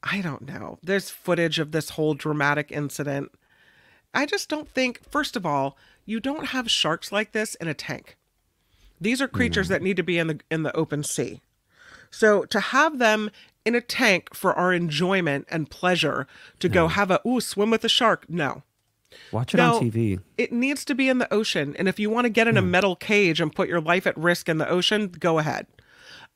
[0.02, 0.78] I don't know.
[0.82, 3.30] There's footage of this whole dramatic incident.
[4.12, 7.74] I just don't think, first of all, you don't have sharks like this in a
[7.74, 8.16] tank.
[9.00, 9.84] These are creatures that mm-hmm.
[9.84, 11.40] need to be in the in the open sea.
[12.10, 13.30] So to have them
[13.64, 16.26] in a tank for our enjoyment and pleasure
[16.60, 18.62] to go have a ooh swim with a shark, no.
[19.32, 20.20] Watch it No, on TV.
[20.38, 21.74] It needs to be in the ocean.
[21.78, 24.16] And if you want to get in a metal cage and put your life at
[24.16, 25.66] risk in the ocean, go ahead.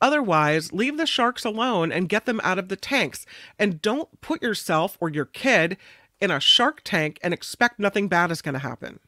[0.01, 3.27] Otherwise, leave the sharks alone and get them out of the tanks.
[3.59, 5.77] And don't put yourself or your kid
[6.21, 9.01] in a shark tank and expect nothing bad is going to happen.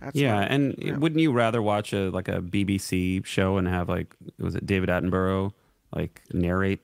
[0.00, 3.88] That's yeah, not- and wouldn't you rather watch a like a BBC show and have
[3.88, 5.52] like was it David Attenborough
[5.94, 6.80] like narrate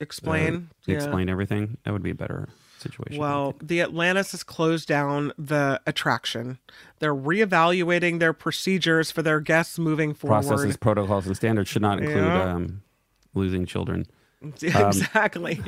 [0.00, 0.96] Explain, uh, yeah.
[0.96, 1.76] explain everything?
[1.84, 2.48] That would be better
[2.82, 3.20] situation.
[3.20, 6.58] Well, the Atlantis has closed down the attraction.
[6.98, 10.46] They're reevaluating their procedures for their guests moving forward.
[10.46, 12.52] processes, protocols, and standards should not include Yeah.
[12.54, 12.82] um,
[13.34, 14.06] losing children.
[14.42, 14.50] Um,
[14.88, 15.62] exactly.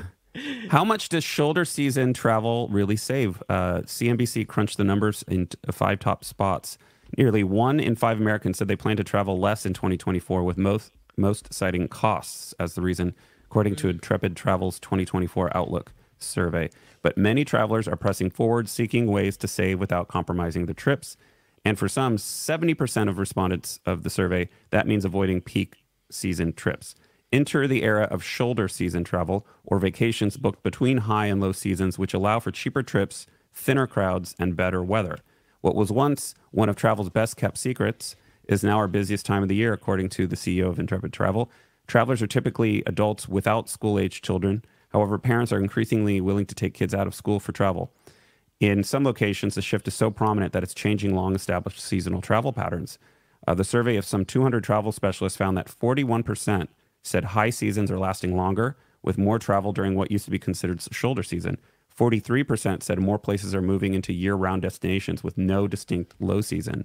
[0.69, 3.41] How much does shoulder season travel really save?
[3.49, 6.77] Uh, CNBC crunched the numbers in t- five top spots.
[7.17, 10.91] Nearly one in five Americans said they plan to travel less in 2024, with most
[11.17, 16.71] most citing costs as the reason, according to Intrepid Travel's 2024 Outlook survey.
[17.03, 21.17] But many travelers are pressing forward, seeking ways to save without compromising their trips.
[21.65, 26.95] And for some, 70% of respondents of the survey, that means avoiding peak season trips.
[27.33, 31.99] Enter the era of shoulder season travel or vacations booked between high and low seasons,
[31.99, 35.19] which allow for cheaper trips, thinner crowds, and better weather.
[35.61, 38.15] What was once one of travel's best kept secrets
[38.47, 41.51] is now our busiest time of the year, according to the CEO of Intrepid Travel.
[41.87, 44.63] Travelers are typically adults without school age children.
[44.95, 47.93] However, parents are increasingly willing to take kids out of school for travel.
[48.61, 52.53] In some locations, the shift is so prominent that it's changing long established seasonal travel
[52.53, 52.99] patterns.
[53.47, 56.69] Uh, the survey of some 200 travel specialists found that 41%
[57.03, 60.81] said high seasons are lasting longer, with more travel during what used to be considered
[60.93, 61.59] shoulder season.
[61.99, 66.85] 43% said more places are moving into year round destinations with no distinct low season.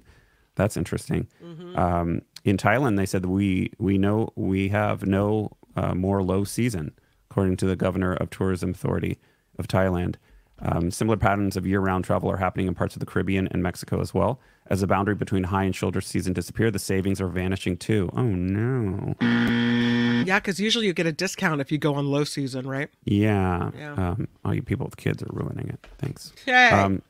[0.56, 1.28] That's interesting.
[1.76, 6.92] Um, in Thailand, they said we, we know we have no uh, more low season,
[7.30, 9.18] according to the governor of Tourism Authority
[9.58, 10.16] of Thailand.
[10.62, 13.62] Um, similar patterns of year round travel are happening in parts of the Caribbean and
[13.62, 14.40] Mexico as well.
[14.66, 18.10] As the boundary between high and shoulder season disappear, the savings are vanishing too.
[18.14, 19.14] Oh no.
[19.20, 22.90] yeah, because usually you get a discount if you go on low season, right?
[23.04, 23.70] Yeah.
[23.76, 23.94] Yeah.
[23.94, 25.86] Um, all you people with kids are ruining it.
[25.98, 26.32] Thanks.
[26.46, 26.68] Yay.
[26.68, 27.02] Um,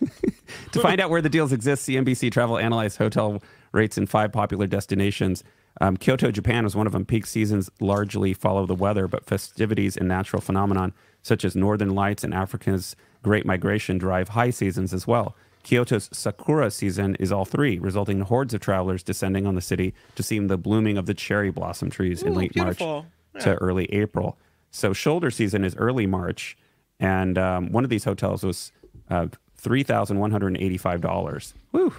[0.72, 3.40] to find out where the deals exist, CNBC Travel analyzed hotel
[3.72, 5.44] rates in five popular destinations.
[5.80, 7.04] Um, Kyoto, Japan was one of them.
[7.04, 12.24] Peak seasons largely follow the weather, but festivities and natural phenomenon such as northern lights
[12.24, 15.36] and Africa's Great Migration drive high seasons as well.
[15.64, 19.92] Kyoto's Sakura season is all three, resulting in hordes of travelers descending on the city
[20.14, 23.06] to see the blooming of the cherry blossom trees in late beautiful.
[23.34, 24.38] March to early April.
[24.70, 26.56] So shoulder season is early March,
[26.98, 28.72] and um, one of these hotels was
[29.10, 29.26] uh,
[29.56, 31.54] three thousand one hundred eighty-five dollars.
[31.72, 31.92] Woo!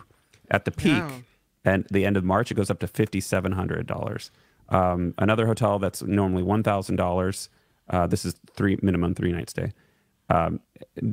[0.49, 1.11] At the peak, Wow.
[1.65, 4.31] And the end of March, it goes up to fifty-seven hundred dollars.
[4.69, 7.49] Um, another hotel that's normally one thousand dollars.
[7.89, 9.71] Uh, this is three minimum three night stay.
[10.29, 10.59] Um,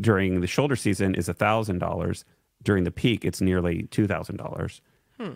[0.01, 2.25] during the shoulder season is thousand dollars.
[2.63, 4.81] During the peak, it's nearly two thousand dollars.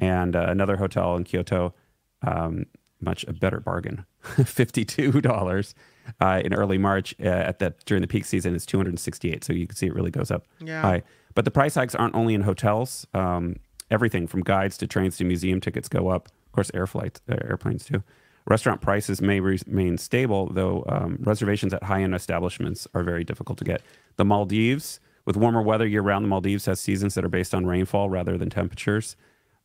[0.03, 1.73] And uh, another hotel in Kyoto,
[2.21, 2.67] um,
[3.01, 4.05] much a better bargain,
[4.45, 5.75] fifty-two dollars
[6.21, 7.15] uh, in early March.
[7.19, 9.43] Uh, at that during the peak season, is two hundred and sixty-eight.
[9.43, 10.83] So you can see it really goes up Yeah.
[10.83, 11.03] high.
[11.35, 13.07] But the price hikes aren't only in hotels.
[13.15, 13.57] Um,
[13.91, 16.29] everything from guides to trains to museum tickets go up.
[16.29, 18.03] Of course, air flights, uh, airplanes too.
[18.47, 23.65] Restaurant prices may remain stable, though um, reservations at high-end establishments are very difficult to
[23.65, 23.83] get.
[24.17, 28.09] The Maldives, with warmer weather year-round, the Maldives has seasons that are based on rainfall
[28.09, 29.15] rather than temperatures.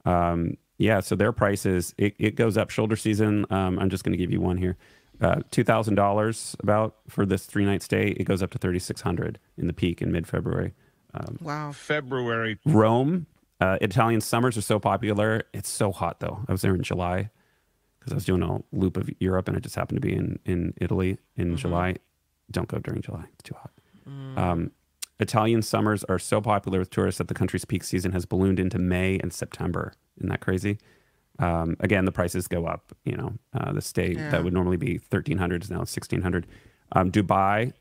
[0.04, 2.70] Um, yeah, so their prices it, it goes up.
[2.70, 4.78] Shoulder season, um, I'm just going to give you one here.
[5.22, 8.10] Uh, two thousand dollars about for this three night stay.
[8.10, 10.74] It goes up to thirty six hundred in the peak in mid February.
[11.14, 11.72] Um, Wow.
[11.72, 12.60] February.
[12.66, 13.26] Rome,
[13.62, 15.44] Uh, Italian summers are so popular.
[15.54, 16.44] It's so hot though.
[16.48, 17.30] I was there in July
[18.00, 20.40] because I was doing a loop of Europe, and it just happened to be in
[20.46, 21.96] in Italy in July.
[22.52, 23.72] Don't go during July; it's too hot.
[24.38, 24.72] Um,
[25.20, 28.78] Italian summers are so popular with tourists that the country's peak season has ballooned into
[28.78, 29.94] May and September.
[30.18, 30.78] Isn't that crazy?
[31.40, 32.94] Um, again, the prices go up.
[33.06, 34.30] You know, uh, the stay Yeah.
[34.32, 36.46] that would normally be thirteen hundred is now sixteen hundred.
[36.92, 37.74] Um, Dubai,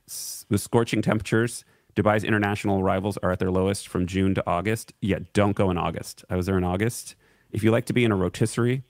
[0.49, 1.65] with scorching temperatures,
[1.97, 4.93] Dubai's international arrivals are at their lowest from June to August.
[5.01, 6.25] Yet, don't go in August.
[6.29, 7.15] I was there in August.
[7.53, 8.83] If you like to be in a rotisserie,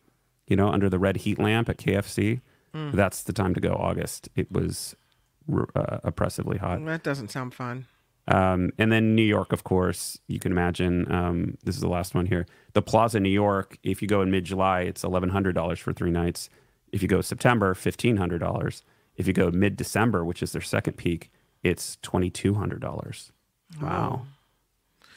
[0.47, 2.41] you know, under the red heat lamp at KFC,
[2.75, 2.91] Mm.
[2.93, 3.75] that's the time to go.
[3.75, 4.29] August.
[4.35, 4.97] It was
[5.77, 6.85] uh, oppressively hot.
[6.85, 7.87] That doesn't sound fun.
[8.27, 11.11] Um, and then New York, of course, you can imagine.
[11.13, 12.47] Um, this is the last one here.
[12.73, 13.79] The Plaza, New York.
[13.85, 16.49] If you go in mid-July, it's eleven hundred dollars for three nights.
[16.91, 18.83] If you go September, fifteen hundred dollars.
[19.17, 21.31] If you go mid-December, which is their second peak,
[21.65, 23.33] it's twenty-two hundred dollars.
[23.83, 24.27] Wow,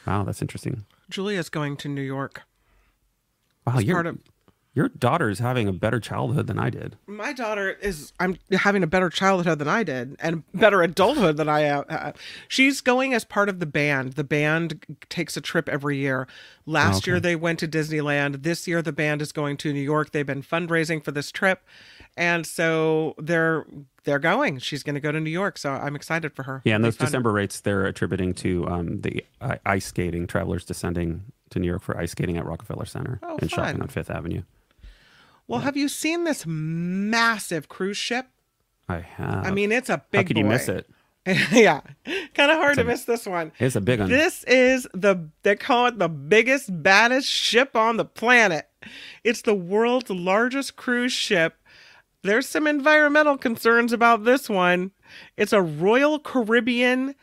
[0.06, 0.84] wow, that's interesting.
[1.10, 2.42] Julia's going to New York.
[3.66, 4.18] Wow, your part of-
[4.74, 6.96] your daughter is having a better childhood than I did.
[7.08, 11.48] My daughter is I'm having a better childhood than I did and better adulthood than
[11.48, 12.14] I have.
[12.46, 14.12] She's going as part of the band.
[14.12, 16.28] The band takes a trip every year.
[16.64, 18.44] Last year they went to Disneyland.
[18.44, 20.12] This year the band is going to New York.
[20.12, 21.64] They've been fundraising for this trip.
[22.18, 23.64] And so they're
[24.02, 24.58] they're going.
[24.58, 26.60] She's going to go to New York, so I'm excited for her.
[26.64, 27.06] Yeah, and those be fun.
[27.06, 31.82] December rates they're attributing to um, the uh, ice skating travelers descending to New York
[31.82, 34.42] for ice skating at Rockefeller Center Oh, and shopping on Fifth Avenue.
[35.46, 38.26] Well, have you seen this massive cruise ship?
[38.88, 39.46] I have.
[39.46, 40.50] I mean, it's a big How could you boy.
[40.50, 40.90] miss it?
[41.52, 41.82] yeah,
[42.34, 43.52] kind of hard to a- miss this one.
[43.58, 44.08] It's a big one.
[44.08, 48.68] This is the they call it the biggest, baddest ship on the planet.
[49.24, 51.54] It's the world's largest cruise ship.
[52.22, 54.90] There's some environmental concerns about this one.
[55.36, 57.14] It's a Royal Caribbean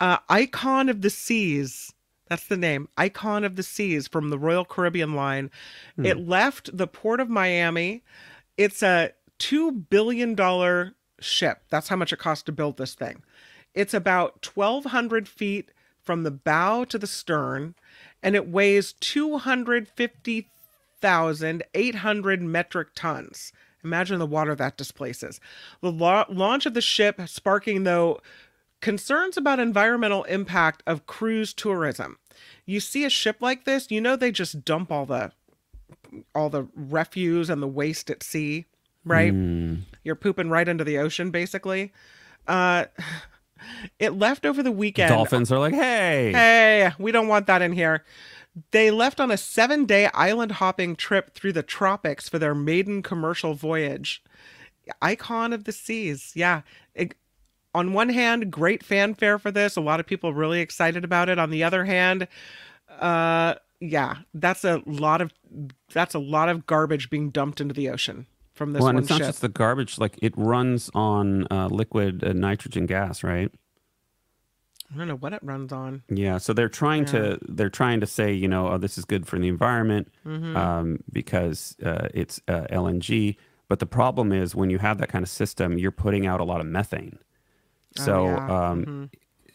[0.00, 1.92] uh, Icon of the Seas.
[2.28, 5.50] That's the name, Icon of the Seas from the Royal Caribbean line.
[5.98, 8.02] It left the port of Miami.
[8.56, 11.64] It's a two billion dollar ship.
[11.68, 13.22] That's how much it cost to build this thing.
[13.74, 15.70] It's about twelve hundred feet
[16.02, 17.74] from the bow to the stern,
[18.22, 20.48] and it weighs two hundred fifty
[21.00, 23.52] thousand eight hundred metric tons.
[23.84, 25.40] Imagine the water that displaces.
[25.80, 28.20] The la- launch of the ship sparking though
[28.80, 32.18] concerns about environmental impact of cruise tourism.
[32.66, 35.32] You see a ship like this, you know they just dump all the
[36.34, 38.66] all the refuse and the waste at sea,
[39.04, 39.32] right?
[40.04, 41.92] You're pooping right into the ocean basically.
[42.46, 42.86] Uh
[43.98, 45.08] it left over the weekend.
[45.10, 48.04] Dolphins are like, hey, Hey, we don't want that in here.
[48.70, 53.02] They left on a seven day island hopping trip through the tropics for their maiden
[53.02, 54.22] commercial voyage.
[55.00, 56.32] Icon of the seas.
[56.34, 56.62] Yeah.
[56.94, 57.14] It-
[57.74, 59.76] on one hand, great fanfare for this.
[59.76, 61.38] A lot of people really excited about it.
[61.38, 62.28] On the other hand,
[63.00, 65.32] uh, yeah, that's a lot of
[65.92, 69.02] that's a lot of garbage being dumped into the ocean from this well, and one
[69.04, 69.98] it's not just the garbage.
[69.98, 73.50] Like it runs on uh, liquid uh, nitrogen gas, right?
[74.92, 76.02] I don't know what it runs on.
[76.08, 79.26] Yeah, so they're trying to they're trying to say, you know, oh, this is good
[79.26, 80.56] for the environment Mm-hmm.
[80.56, 83.36] um, because uh, it's uh, LNG.
[83.68, 86.44] But the problem is when you have that kind of system, you're putting out a
[86.44, 87.18] lot of methane.
[87.96, 88.36] So, Oh, yeah.
[88.38, 88.50] Mm-hmm.
[88.90, 89.10] um,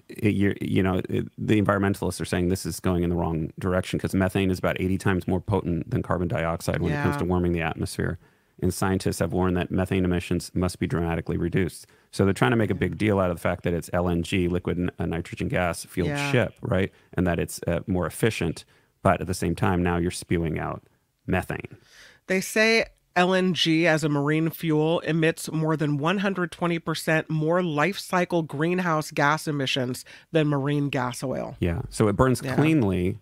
[0.09, 3.51] it, you're, you know, it, the environmentalists are saying this is going in the wrong
[3.59, 7.17] direction because methane is about 80 times more potent than carbon dioxide when it comes
[7.17, 8.17] to warming the atmosphere.
[8.59, 11.85] And scientists have warned that methane emissions must be dramatically reduced.
[12.11, 14.49] So they're trying to make a big deal out of the fact that it's LNG,
[14.49, 16.31] liquid uh, nitrogen gas fueled Yeah.
[16.31, 16.91] ship, right?
[17.13, 18.65] And that it's uh, more efficient.
[19.03, 20.81] But at the same time, now you're spewing out
[21.27, 21.77] methane.
[22.25, 22.85] They say
[23.15, 30.03] LNG as a marine fuel emits more than 120% more life cycle greenhouse gas emissions
[30.31, 31.55] than marine gas oil.
[31.59, 31.81] Yeah.
[31.89, 32.55] So it burns Yeah.
[32.55, 33.19] cleanly,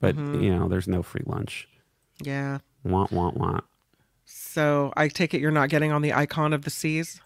[0.00, 0.42] but Mhm.
[0.42, 1.68] you know, there's no free lunch.
[2.22, 2.58] Yeah.
[2.84, 3.64] Want, want, want.
[4.26, 7.20] So I take it you're not getting on the icon of the seas?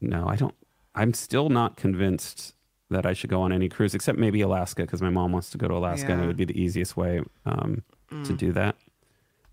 [0.00, 0.54] No, I don't.
[0.94, 2.54] I'm still not convinced
[2.90, 5.58] that I should go on any cruise except maybe Alaska because my mom wants to
[5.58, 8.38] go to Alaska and it would be the easiest way um, to Mm.
[8.38, 8.76] do that.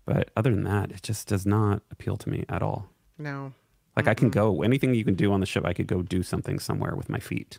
[0.06, 2.88] But other than that, it just does not appeal to me at all.
[3.18, 3.52] No.
[3.96, 5.66] Like I can go anything you can do on the ship.
[5.66, 7.58] I could go do something somewhere with my feet,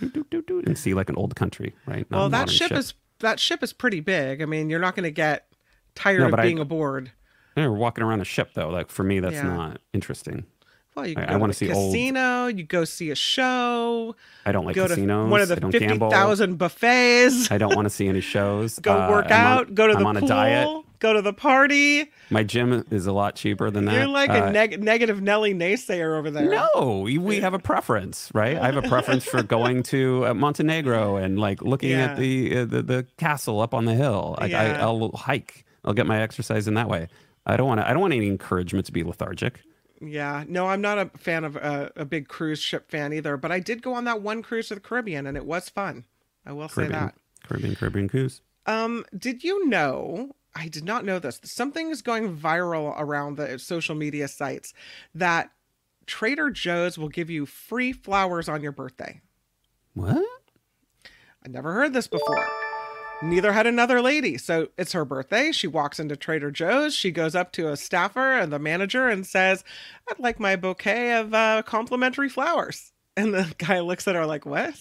[0.00, 2.10] Do, do, do, and see like an old country, right?
[2.10, 4.42] Not well, that modern ship, is that ship is pretty big.
[4.42, 5.46] I mean, you're not going to get
[5.94, 7.12] tired No, of but I- being aboard.
[7.56, 8.68] We're walking around a ship though.
[8.70, 9.42] Like for me, that's Yeah.
[9.54, 10.44] not interesting.
[10.96, 14.14] Well, you I- can I wanna to see old- casino, you go see a show,
[14.46, 15.26] I don't like go casinos.
[15.26, 16.56] to one of I the 50,000 gamble.
[16.56, 17.50] buffets.
[17.50, 18.78] I don't want to see any shows.
[18.82, 20.24] Go Uh, work I'm on- out, go to I'm the on pool.
[20.24, 20.68] a diet.
[21.00, 22.10] go to the party.
[22.30, 23.94] My gym is a lot cheaper than that.
[23.94, 26.48] You're like Uh, a neg- negative Nelly naysayer over there.
[26.48, 28.56] No, we- have a preference, right?
[28.56, 32.04] I have a preference for going to uh, Montenegro and like looking Yeah.
[32.12, 34.36] at the, uh, the the castle up on the hill.
[34.40, 34.80] Like I, Yeah.
[34.86, 35.64] I'll hike.
[35.84, 37.08] I'll get my exercise in that way.
[37.46, 37.88] I don't want to.
[37.88, 39.60] I don't want any encouragement to be lethargic.
[40.00, 43.52] Yeah, no, I'm not a fan of uh, a big cruise ship fan either, but
[43.52, 46.04] I did go on that one cruise to the Caribbean and it was fun.
[46.44, 47.14] I will say that.
[47.44, 48.42] Caribbean, Caribbean cruise.
[48.66, 50.34] Um, did you know?
[50.54, 51.40] I did not know this.
[51.42, 54.72] Something is going viral around the social media sites
[55.14, 55.50] that
[56.06, 59.20] Trader Joe's will give you free flowers on your birthday.
[59.94, 60.24] What?
[61.44, 62.46] I never heard this before.
[63.24, 64.38] Neither had another lady.
[64.38, 65.50] So it's her birthday.
[65.50, 66.94] She walks into Trader Joe's.
[66.94, 69.64] She goes up to a staffer and the manager and says,
[70.08, 72.92] I'd like my bouquet of uh, complimentary flowers.
[73.16, 74.74] And the guy looks at her like, What?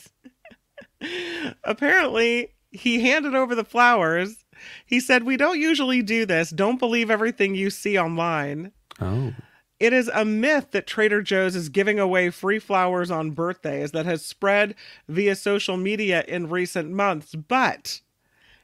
[1.63, 4.45] Apparently, he handed over the flowers.
[4.85, 6.49] He said, We don't usually do this.
[6.49, 8.71] Don't believe everything you see online.
[9.01, 9.33] Oh,
[9.79, 14.05] It is a myth that Trader Joe's is giving away free flowers on birthdays that
[14.05, 14.75] has spread
[15.07, 17.35] via social media in recent months.
[17.35, 18.01] But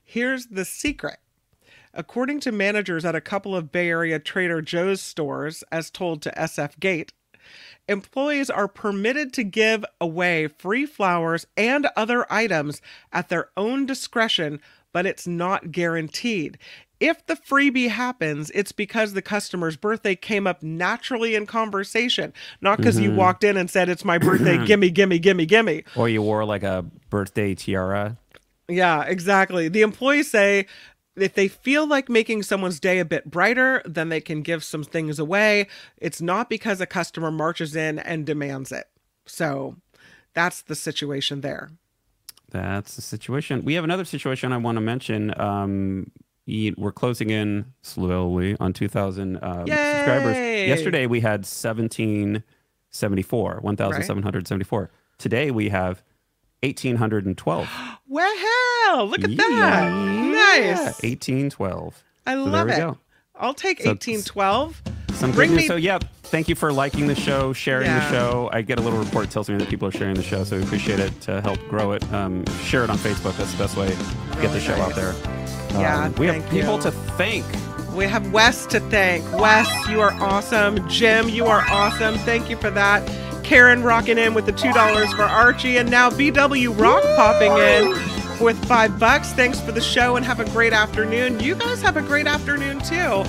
[0.10, 1.18] here's the secret.
[1.94, 6.32] According to managers at a couple of Bay Area Trader Joe's stores, as told to
[6.32, 7.14] SF Gate,
[7.88, 12.82] employees are permitted to give away free flowers and other items
[13.14, 14.60] at their own discretion,
[14.94, 16.58] but it's not guaranteed.
[17.00, 22.78] If the freebie happens, it's because the customer's birthday came up naturally in conversation, not
[22.78, 23.16] because you Mhm.
[23.16, 24.18] walked in and said, It's my
[24.58, 25.84] birthday, gimme, gimme, gimme, gimme.
[25.96, 28.18] or you wore like a birthday tiara.
[28.70, 29.68] Yeah, exactly.
[29.68, 30.68] The employees say
[31.16, 34.84] if they feel like making someone's day a bit brighter, then they can give some
[34.84, 35.68] things away.
[35.98, 38.86] It's not because a customer marches in and demands it.
[39.26, 39.76] So
[40.34, 41.72] that's the situation there.
[42.52, 43.66] That's the situation.
[43.66, 45.40] We have another situation I want to mention.
[45.40, 46.10] Um,
[46.48, 50.36] we're closing in slowly on 2,000 um, subscribers.
[50.36, 54.92] Yesterday we had 1,774, 1,774.
[55.20, 56.02] Today we have
[56.64, 57.68] 1,812.
[58.12, 59.92] Well, look at that.
[59.92, 60.78] Nice.
[61.04, 62.04] 1812.
[62.26, 62.78] I So there love it.
[62.78, 62.98] go.
[63.36, 64.82] I'll take So- 1812.
[65.14, 68.00] Some Bring me- So yeah, thank you for liking the show, sharing Yeah.
[68.00, 68.50] the show.
[68.52, 70.58] I get a little report that tells me that people are sharing the show, so
[70.58, 72.04] we appreciate it to help grow it.
[72.12, 73.38] Um, share it on Facebook.
[73.38, 74.96] That's the best way to get the Really show out nice.
[74.96, 75.14] there.
[75.74, 76.82] Yeah, Um, we have people you.
[76.82, 77.46] to thank.
[77.94, 79.24] We have Wes to thank.
[79.40, 80.88] Wes, you are awesome.
[80.90, 82.16] Jim, you are awesome.
[82.20, 83.04] Thank you for that.
[83.50, 85.78] Karen rocking in with the $2 for Archie.
[85.78, 87.90] And now BW Rock popping in
[88.40, 89.34] with five bucks.
[89.34, 91.40] Thanks for the show and have a great afternoon.
[91.40, 93.24] You guys have a great afternoon too.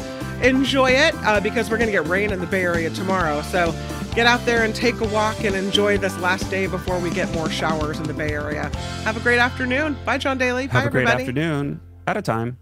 [0.46, 3.40] Enjoy it uh, because we're going to get rain in the Bay Area tomorrow.
[3.40, 3.74] So
[4.14, 7.32] get out there and take a walk and enjoy this last day before we get
[7.32, 8.64] more showers in the Bay Area.
[9.04, 9.96] Have a great afternoon.
[10.04, 10.66] Bye, John Daly.
[10.66, 10.84] Bye, everybody.
[10.84, 11.22] Have a great everybody.
[11.22, 11.80] afternoon.
[12.06, 12.58] At a time.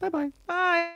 [0.00, 0.30] Bye-bye.
[0.46, 0.92] Bye.